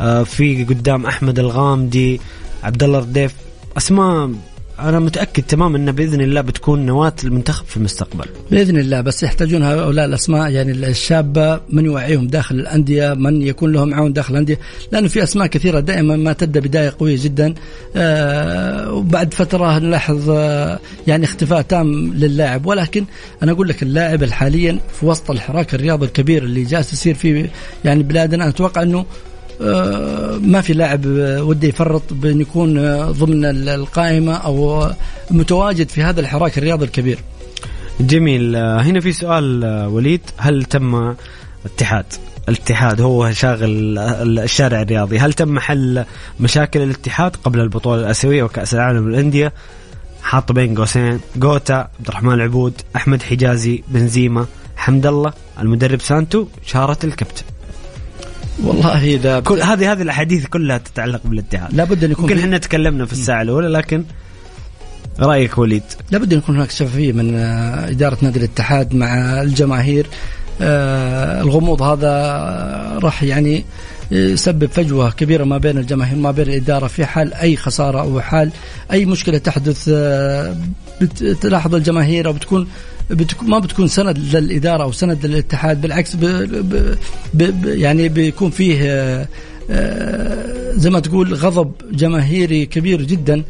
[0.00, 2.20] آه، في قدام أحمد الغامدي
[2.62, 3.34] عبد الله رديف.
[3.76, 4.30] أسماء
[4.78, 8.24] أنا متأكد تماما إن بإذن الله بتكون نواة المنتخب في المستقبل.
[8.50, 13.88] بإذن الله بس يحتاجون هؤلاء الأسماء يعني الشابة من يوعيهم داخل الأندية من يكون لهم
[13.88, 14.58] معاون داخل الأندية
[14.92, 17.54] لأنه في أسماء كثيرة دائما ما تبدأ بداية قوية جدا.
[17.96, 22.66] آه وبعد فترة نلاحظ آه يعني اختفاء تام للاعب.
[22.66, 23.04] ولكن
[23.42, 27.48] أنا أقول لك اللاعب حاليا في وسط الحراك الرياضي الكبير اللي جالس يصير في
[27.84, 29.04] يعني بلادنا أتوقع إنه
[30.40, 31.00] ما في لاعب
[31.40, 34.90] وده يفرط بأن يكون ضمن القائمة أو
[35.30, 37.18] متواجد في هذا الحراك الرياضي الكبير.
[38.00, 38.56] جميل.
[38.56, 41.14] آه، هنا في سؤال آه، وليد هل تم
[41.64, 42.04] اتحاد؟
[42.48, 43.98] الاتحاد هو شاغل
[44.38, 45.18] الشارع الرياضي.
[45.18, 46.04] هل تم حل
[46.40, 49.52] مشاكل الاتحاد قبل البطولة الآسيوية وكأس العالم للأندية؟
[50.22, 54.46] حاط بين قوسين جوتا عبد الرحمن العبود أحمد حجازي بنزيما
[54.76, 57.53] حمد الله المدرب سانتو شارة الكابتن.
[58.62, 61.74] والله إذا كل هذه هذه الأحاديث كلها تتعلق بالاتحاد.
[61.74, 64.04] لابد أن يكون يمكن إحنا تكلمنا في الساعة الأولى لكن
[65.20, 70.06] رأيك وليد؟ لابد أن يكون هناك شفافية من آه، إدارة نادي الاتحاد مع الجماهير.
[70.60, 72.10] آه الغموض هذا
[73.02, 73.64] راح يعني
[74.10, 78.50] يسبب فجوة كبيرة ما بين الجماهير ما بين الإدارة في حال أي خسارة أو حال
[78.92, 80.56] أي مشكلة تحدث آه
[81.00, 82.68] بتلاحظ الجماهير أو بتكون
[83.10, 86.96] بتكون ما بتكون سند للإدارة أو سند للاتحاد بالعكس ب ب
[87.34, 89.28] ب يعني بيكون فيه آه،
[89.70, 93.42] آه، زي ما تقول غضب جماهيري كبير جدا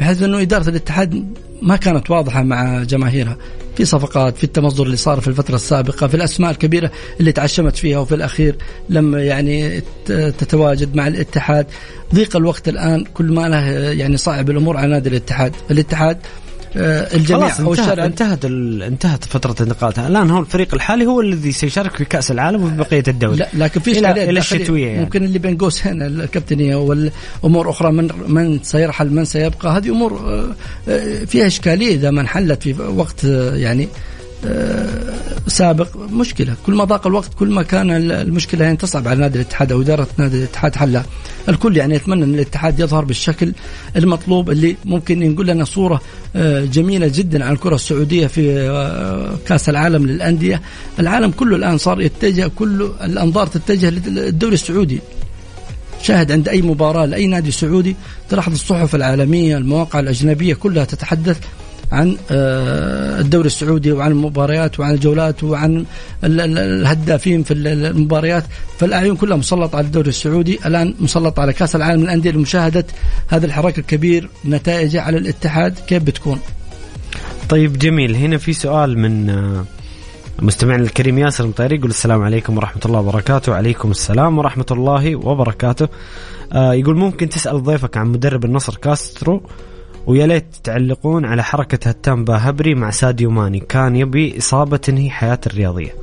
[0.00, 1.24] بحيث إنه إدارة الاتحاد
[1.62, 3.36] ما كانت واضحة مع جماهيرها.
[3.76, 6.90] في صفقات في التمظر اللي صار في الفترة السابقة في الأسماء الكبيرة
[7.20, 8.56] اللي تعشمت فيها وفي الأخير
[8.88, 11.66] لما يعني تتواجد مع الاتحاد.
[12.14, 15.52] ضيق الوقت الآن كل ما له يعني صعب الأمور على نادي الاتحاد.
[15.70, 21.20] الاتحاد آه، الجميع خلاص أو الشارع انتهت انتهت فترة انتقالها الآن هو الفريق الحالي هو
[21.20, 25.00] الذي سيشارك في كأس العالم وفي بقية الدوري لا لكن في إلى, إلى الشتوية يعني.
[25.00, 30.54] ممكن اللي بين قوسين الكابتنيه والأمور أخرى من من سيرحل من سيبقى هذه أمور آه،
[30.88, 33.88] آه، فيها إشكالية إذا ما انحلت في وقت يعني
[35.46, 36.54] سابق مشكلة.
[36.66, 40.06] كل ما ضاق الوقت كل ما كان المشكلة يعني تصعب على نادي الاتحاد أو إدارة
[40.18, 41.04] نادي الاتحاد حلها
[41.48, 43.52] الكل يعني يتمنى أن الاتحاد يظهر بالشكل
[43.96, 46.00] المطلوب اللي ممكن ينقل لنا صورة
[46.72, 48.68] جميلة جدا على الكرة السعودية في
[49.46, 50.62] كأس العالم للأندية.
[50.98, 55.00] العالم كله الآن صار يتجه كله الأنظار تتجه للدوري السعودي.
[56.02, 57.96] شاهد عند أي مباراة لأي نادي سعودي
[58.30, 61.38] تلاحظ الصحف العالمية المواقع الأجنبية كلها تتحدث
[61.92, 65.84] عن آه، الدوري السعودي وعن المباريات وعن الجولات وعن
[66.24, 68.44] الهدافين في المباريات.
[68.78, 72.84] فالاعين كلها مسلطة على الدوري السعودي الآن مسلط على كأس العالم للأندية لمشاهدة
[73.28, 75.78] هذا الحراك الكبير نتائجه على الاتحاد.
[75.86, 76.38] كيف بتكون؟
[77.48, 78.16] طيب جميل.
[78.16, 79.64] هنا في سؤال من آه،
[80.38, 83.52] مستمعنا الكريم ياسر مطيري يقول السلام عليكم ورحمة الله وبركاته.
[83.52, 85.88] وعليكم السلام ورحمة الله وبركاته.
[86.52, 89.42] آه يقول ممكن تسأل ضيفك عن مدرب النصر كاسترو؟
[90.06, 93.60] ويا ليت تعلقون على حركة هتان باهبري مع ساديو ماني.
[93.60, 95.94] كان يبي إصابة تنهي حياته الرياضية.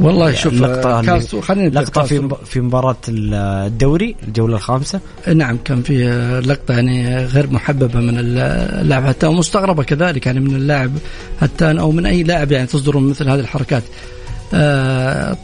[0.00, 5.00] والله شوف لقطة خلينا لقطة في في مباراة الدوري الجولة الخامسة.
[5.34, 6.04] نعم كان في
[6.46, 10.92] لقطة يعني غير محببة من اللاعب هتان ومستغربة كذلك يعني من اللاعب
[11.40, 13.82] هتان أو من أي لاعب يعني تصدر مثل هذه الحركات.
[13.82, 14.17] آه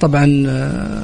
[0.00, 1.02] طبعا آه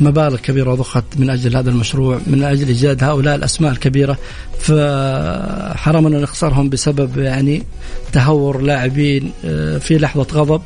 [0.00, 4.18] مبالغ كبيرة ضخت من أجل هذا المشروع من أجل إيجاد هؤلاء الأسماء الكبيرة.
[4.58, 7.62] فحرام أن نخسرهم بسبب يعني
[8.12, 10.62] تهور لاعبين آه في لحظة غضب.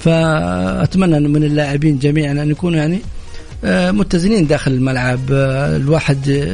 [0.00, 2.98] فأتمنى من اللاعبين جميعا أن يكونوا يعني
[3.64, 5.20] آه متزنين داخل الملعب.
[5.32, 6.52] آه الواحد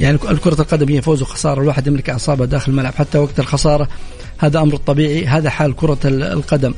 [0.00, 3.88] يعني كرة القدم هي فوز وخسارة الواحد يملك أعصابه داخل الملعب حتى وقت الخسارة.
[4.38, 6.70] هذا أمر طبيعي هذا حال كرة القدم.
[6.70, 6.74] آه،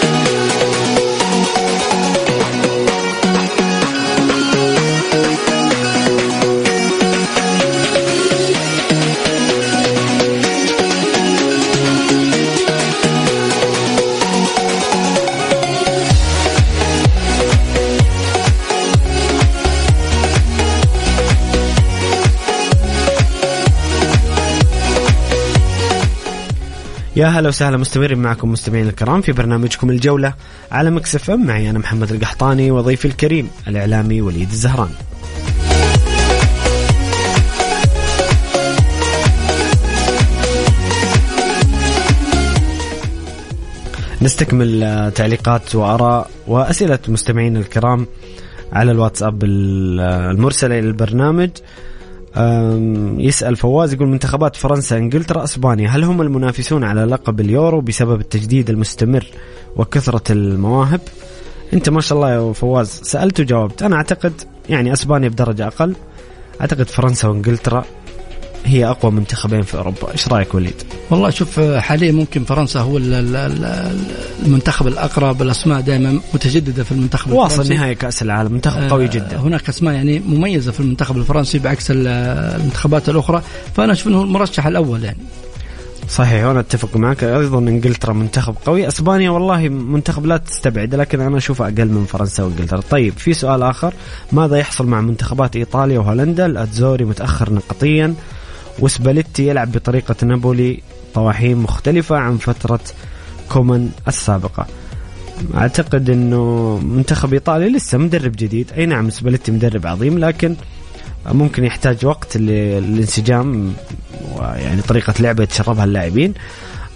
[27.24, 30.34] يا هلا وسهلا مستمرين معكم مستمعين الكرام في برنامجكم الجولة
[30.72, 31.46] على مكسف ام.
[31.46, 34.88] معي أنا محمد القحطاني وضيفي الكريم الإعلامي وليد الزهران.
[44.22, 48.06] نستكمل تعليقات وآراء وأسئلة مستمعين الكرام
[48.72, 51.50] على الواتساب المرسلة إلى البرنامج.
[53.18, 58.70] يسأل فواز يقول منتخبات فرنسا إنجلترا إسبانيا هل هم المنافسون على لقب اليورو بسبب التجديد
[58.70, 59.26] المستمر
[59.76, 61.00] وكثرة المواهب؟
[61.72, 64.32] أنت ما شاء الله يا فواز سألت وجاوبت أنا أعتقد
[64.68, 65.96] يعني إسبانيا بدرجة أقل
[66.60, 67.84] أعتقد فرنسا وإنجلترا
[68.64, 72.98] هي أقوى منتخبين في أوروبا، إيش رأيك وليد؟ والله شوف حاليا ممكن فرنسا هو
[74.46, 77.74] المنتخب الأقرب الأسماء دائما متجددة في المنتخب واصل الفرنسي.
[77.74, 79.36] نهائي كأس العالم منتخب قوي جدا.
[79.36, 83.42] هناك أسماء يعني مميزة في المنتخب الفرنسي بعكس المنتخبات الأخرى.
[83.76, 85.18] فأنا أشوف إنه المرشح الأول يعني.
[86.08, 87.24] صحيح وأنا أتفق معك.
[87.24, 88.88] أيضا إنجلترا منتخب قوي.
[88.88, 92.80] إسبانيا والله منتخب لا تستبعد لكن أنا أشوفه أقل من فرنسا وإنجلترا.
[92.90, 93.94] طيب في سؤال آخر.
[94.32, 98.14] ماذا يحصل مع منتخبات إيطاليا وهولندا؟ الأتزوري متأخر نقطيا.
[98.78, 100.80] وسباليتي يلعب بطريقة نابولي
[101.14, 102.80] طواحين مختلفة عن فترة
[103.48, 104.66] كومان السابقة.
[105.54, 108.72] أعتقد إنه منتخب إيطاليا لسه مدرب جديد.
[108.76, 110.56] أي نعم سباليتي مدرب عظيم لكن
[111.26, 113.72] ممكن يحتاج وقت للانسجام
[114.36, 116.34] ويعني طريقة لعبه يتشربها اللاعبين.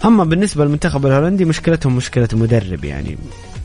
[0.05, 2.85] أما بالنسبة للمنتخب الهولندي مشكلتهم مشكلة مدرب.
[2.85, 3.19] يعني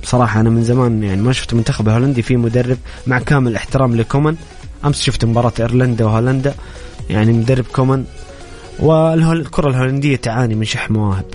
[0.03, 4.36] بصراحه أنا من زمان يعني ما شفت المنتخب الهولندي فيه مدرب مع كامل احترام لكومان.
[4.86, 6.53] أمس شفت مباراة إيرلندا وهولندا.
[7.10, 8.06] يعني مدرب كومان.
[8.80, 11.26] والكره الهولندية تعاني من شح مواهب.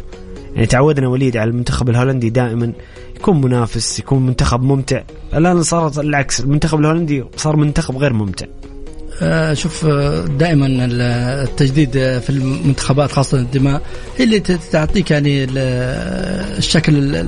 [0.54, 2.72] يعني تعودنا وليد على المنتخب الهولندي دائما
[3.16, 5.02] يكون منافس يكون منتخب ممتع.
[5.34, 8.46] الآن صارت العكس المنتخب الهولندي صار منتخب غير ممتع.
[9.52, 13.82] شوف آه، دائما التجديد في المنتخبات خاصة الدماء
[14.18, 14.40] هي اللي
[14.72, 15.46] تعطيك يعني
[16.58, 17.24] الشكل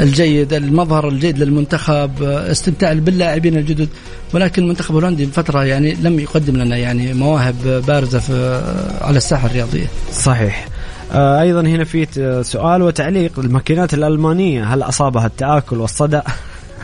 [0.00, 3.88] الجيد المظهر الجيد للمنتخب استمتاع باللاعبين الجدد.
[4.32, 8.62] ولكن المنتخب الهولندي الفترة يعني لم يقدم لنا يعني مواهب بارزة في
[9.00, 9.86] على الساحة الرياضية.
[10.12, 10.68] صحيح.
[11.12, 12.06] آه، أيضا هنا في
[12.42, 13.38] سؤال وتعليق.
[13.38, 16.22] الماكينات الألمانية هل أصابها التآكل والصدأ؟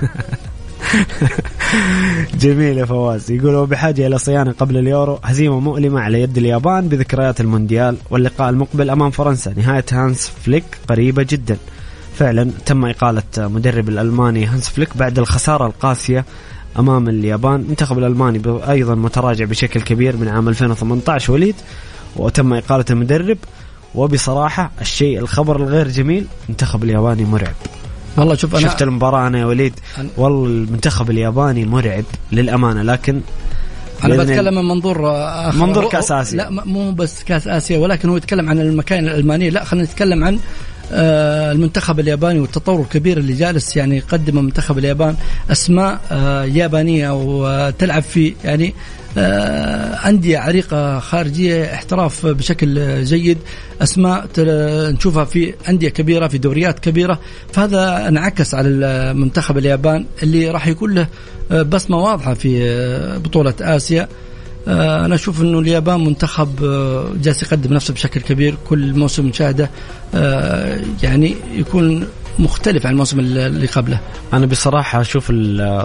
[2.43, 3.31] جميل يا فواز.
[3.31, 5.19] يقول وبحاجة إلى صيانة قبل اليورو.
[5.25, 9.55] هزيمة مؤلمة على يد اليابان بذكريات المونديال واللقاء المقبل أمام فرنسا.
[9.57, 11.57] نهاية هانس فليك قريبة جدا.
[12.15, 16.25] فعلا تم إقالة مدرب الألماني هانس فليك بعد الخسارة القاسية
[16.79, 17.61] أمام اليابان.
[17.61, 21.57] المنتخب الألماني أيضا متراجع بشكل كبير من عام 2018 وليد
[22.17, 23.39] وتم إقالة المدرب.
[23.95, 27.55] وبصراحة الشيء الخبر الغير جميل المنتخب الياباني مرعب.
[28.17, 29.75] والله شوف أنا شفت المباراة أنا يا وليد.
[30.17, 33.21] والله المنتخب الياباني مرعب للأمانة لكن
[34.05, 35.59] أنا بتكلم من منظور آخر.
[35.67, 36.37] منظور كأس آسيا.
[36.37, 40.39] لا مو بس كأس آسيا ولكن هو يتكلم عن المكاين الالمانيه لا خلينا نتكلم عن
[40.93, 45.17] آه، المنتخب الياباني والتطور الكبير اللي جالس يعني يقدم منتخب اليابان.
[45.51, 48.73] أسماء آه، يابانية وتلعب في يعني آه،
[49.17, 53.39] أندية عريقة خارجية احتراف بشكل جيد
[53.83, 54.27] أسماء
[54.93, 57.19] نشوفها في أندية كبيرة في دوريات كبيرة
[57.53, 61.07] فهذا انعكس على المنتخب اليابان اللي راح يكون له
[61.63, 64.09] بصمة واضحة في بطولة آسيا.
[64.69, 69.71] آه، أنا أشوف إنه اليابان منتخب آه، جالس يقدم نفسه بشكل كبير كل موسم نشاهده
[70.15, 72.07] آه، يعني يكون
[72.39, 74.01] مختلف عن الموسم اللي قبله.
[74.33, 75.33] أنا بصراحة أشوف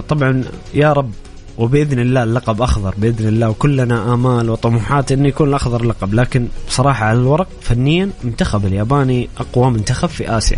[0.09, 1.11] طبعا يا رب
[1.57, 6.13] وبإذن الله اللقب أخضر بإذن الله وكلنا آمال وطموحات إنه يكون الأخضر لقب.
[6.13, 10.57] لكن بصراحة على الورق فنيا منتخب الياباني أقوى منتخب في آسيا.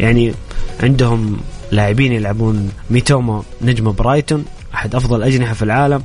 [0.00, 0.32] يعني
[0.82, 1.36] عندهم
[1.72, 6.02] لاعبين يلعبون ميتوما نجم برايتون أحد أفضل الاجنحه في العالم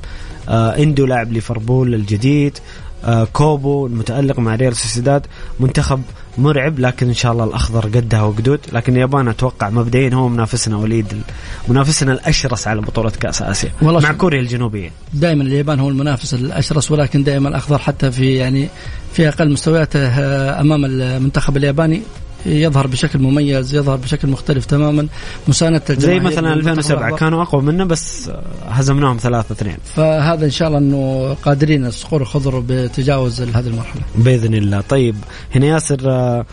[0.50, 2.58] آه إندو لاعب ليفربول الجديد
[3.06, 5.28] آه كوبو المتألق مع ريال سوسيداد
[5.60, 6.02] منتخب
[6.38, 8.60] مرعب لكن إن شاء الله الأخضر قدها وقدود.
[8.74, 11.22] لكن اليابان أتوقع مبدئيا هو منافسنا وليد
[11.68, 13.72] منافسنا الأشرس على بطولة كأس آسيا.
[13.82, 14.92] والله مع كوريا الجنوبية.
[15.14, 18.68] دائما اليابان هو المنافس الأشرس ولكن دائما الأخضر حتى في يعني
[19.14, 22.02] في أقل مستوياته آه، أمام المنتخب الياباني.
[22.46, 25.08] يظهر بشكل مميز يظهر بشكل مختلف تماما.
[25.48, 28.32] مساندة زي مثلا 2007 كانوا أقوى منا بس
[28.68, 34.02] هزمناهم 3 2 فهذا إن شاء الله إنه قادرين الصقور الخضر بتجاوز هذه المرحلة.
[34.16, 34.82] بإذن الله.
[34.82, 35.16] طيب
[35.56, 36.46] هنا ياسر آه،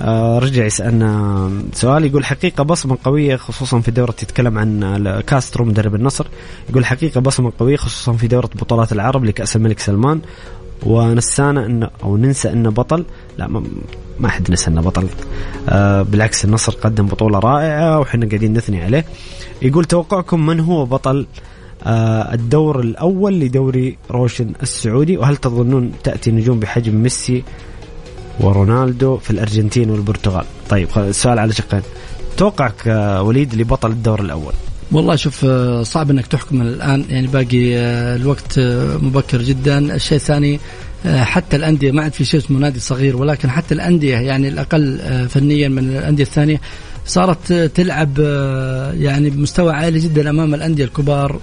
[0.00, 2.04] آه، رجع يسألنا سؤال.
[2.04, 6.26] يقول حقيقة بصمة قوية خصوصا في دورة يتكلم عن كاسترو مدرب النصر.
[6.70, 10.20] يقول حقيقة بصمة قوية خصوصا في دورة بطولات العرب لكأس الملك سلمان.
[10.86, 13.04] ونسانا انه أو ننسى انه بطل
[13.38, 13.62] لا ما,
[14.20, 15.06] ما حد نسى انه بطل.
[15.68, 19.04] آه بالعكس النصر قدم بطولة رائعة وحنا قاعدين نثني عليه.
[19.62, 21.26] يقول توقعكم من هو بطل؟
[21.84, 25.16] آه الدور الأول لدوري روشن السعودي.
[25.16, 27.44] وهل تظنون تأتي نجوم بحجم ميسي
[28.40, 31.82] ورونالدو في الأرجنتين والبرتغال؟ طيب السؤال على شقين.
[32.36, 34.52] توقعك آه وليد لبطل الدور الأول.
[34.92, 39.94] والله شوف آه، صعب إنك تحكم الآن يعني باقي آه، الوقت آه، مبكر جدا.
[39.94, 40.60] الشيء الثاني
[41.04, 45.68] حتى الأندية ما عاد في شيء اسمه نادي صغير ولكن حتى الأندية يعني الأقل فنيا
[45.68, 46.60] من الأندية الثانية
[47.06, 48.18] صارت تلعب
[49.00, 51.40] يعني بمستوى عالي جدا أمام الأندية الكبار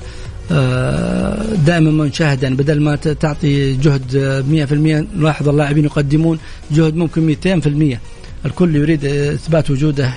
[1.65, 4.43] دائما ما نشاهد يعني بدل ما تعطي جهد
[5.15, 6.39] 100% نلاحظ اللاعبين يقدمون
[6.71, 7.97] جهد ممكن 200%
[8.45, 10.13] الكل يريد إثبات وجوده.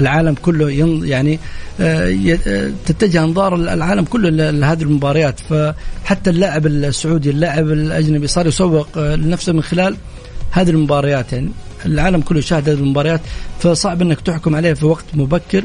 [0.00, 0.70] العالم كله
[1.06, 1.38] يعني
[1.80, 5.40] آه، آه، تتجه أنظار العالم كله لهذه المباريات.
[5.40, 9.96] فحتى اللاعب السعودي اللاعب الأجنبي صار يسوق آه، لنفسه من خلال
[10.50, 11.32] هذه المباريات.
[11.32, 11.50] يعني
[11.86, 13.20] العالم كله شاهد هذه المباريات
[13.60, 15.64] فصعب إنك تحكم عليه في وقت مبكر.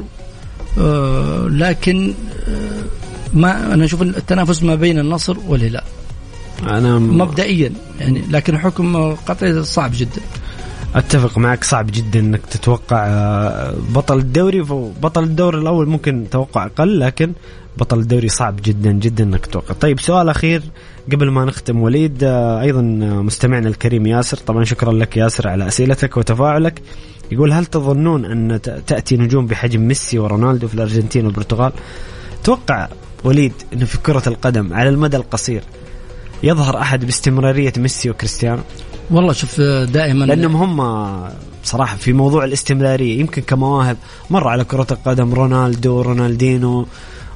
[1.48, 2.14] لكن
[3.34, 5.84] ما أنا أشوف التنافس ما بين النصر والهلال.
[6.64, 10.22] أنا مبدئيا يعني لكن حكم قطعي صعب جدا.
[10.96, 14.62] أتفق معك صعب جدا إنك تتوقع آه، بطل الدوري
[15.02, 17.34] بطل الدوري الأول ممكن توقع أقل لكن
[17.78, 19.74] بطل الدوري صعب جدا جدا إنك تتوقع.
[19.74, 20.62] طيب سؤال أخير
[21.12, 22.82] قبل ما نختم وليد آه، أيضا
[23.22, 26.82] مستمعنا الكريم ياسر طبعا شكرا لك ياسر على أسئلتك وتفاعلك
[27.32, 31.72] يقول هل تظنون أن تأتي نجوم بحجم ميسي ورونالدو في الأرجنتين والبرتغال؟
[32.44, 32.88] توقع
[33.24, 35.64] وليد أنه في كرة القدم على المدى القصير
[36.44, 38.62] يظهر أحد باستمرارية ميسي وكريستيانو؟
[39.12, 39.62] والله شوف
[39.98, 41.30] دائما لأنهم هم
[41.64, 43.98] صراحة في موضوع الاستمرارية يمكن كمواهب
[44.30, 46.88] مر على كرة القدم رونالدو رونالدينو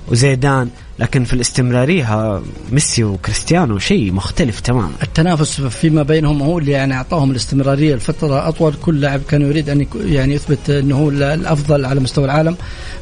[0.07, 0.69] وزيدان.
[0.99, 2.41] لكن في الاستمرارية
[2.71, 4.91] ميسي وكريستيانو شيء مختلف تماما.
[5.03, 8.73] التنافس فيما بينهم هو اللي يعني أعطاهم الاستمرارية لفترة أطول.
[8.81, 12.55] كل لاعب كان يريد أن يعني يثبت أنه هو الأفضل على مستوى العالم.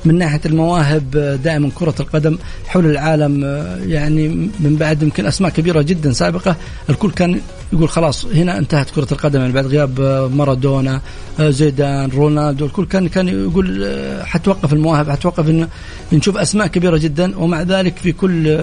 [0.06, 1.12] من ناحية المواهب
[1.44, 2.38] دائما كرة القدم
[2.68, 3.44] حول العالم
[3.88, 4.28] يعني
[4.60, 6.56] من بعد يمكن أسماء كبيرة جدا سابقة.
[6.90, 7.40] الكل كان
[7.74, 9.40] يقول خلاص هنا انتهت كرة القدم.
[9.40, 10.02] يعني بعد غياب
[10.36, 11.02] مارادونا
[11.40, 13.94] زيدان رونالدو الكل كان كان يقول
[14.26, 15.68] حتوقف المواهب حتوقف
[16.14, 17.38] نشوف أسماء كبيرة جدا.
[17.38, 18.60] ومع ذلك في كل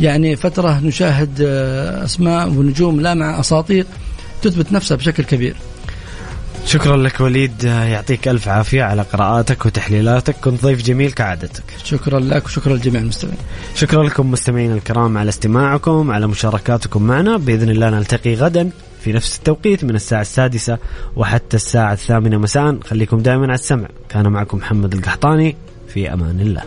[0.00, 1.40] يعني فترة نشاهد
[2.04, 3.86] أسماء ونجوم لا مع أساطير
[4.42, 5.56] تثبت نفسها بشكل كبير.
[6.66, 10.36] شكرا لك وليد يعطيك ألف عافية على قراءاتك وتحليلاتك.
[10.36, 11.62] كنت ضيف جميل كعادتك.
[11.84, 13.38] شكرا لك وشكرا لجميع المستمعين.
[13.74, 17.36] شكرا لكم مستمعين الكرام على استماعكم على مشاركاتكم معنا.
[17.36, 18.70] بإذن الله نلتقي غدا
[19.04, 20.78] في نفس التوقيت من الساعة السادسة
[21.16, 22.78] وحتى الساعة الثامنة مساء.
[22.84, 23.88] خليكم دائما على السمع.
[24.08, 25.56] كان معكم محمد القحطاني.
[25.94, 26.62] في أمان الله.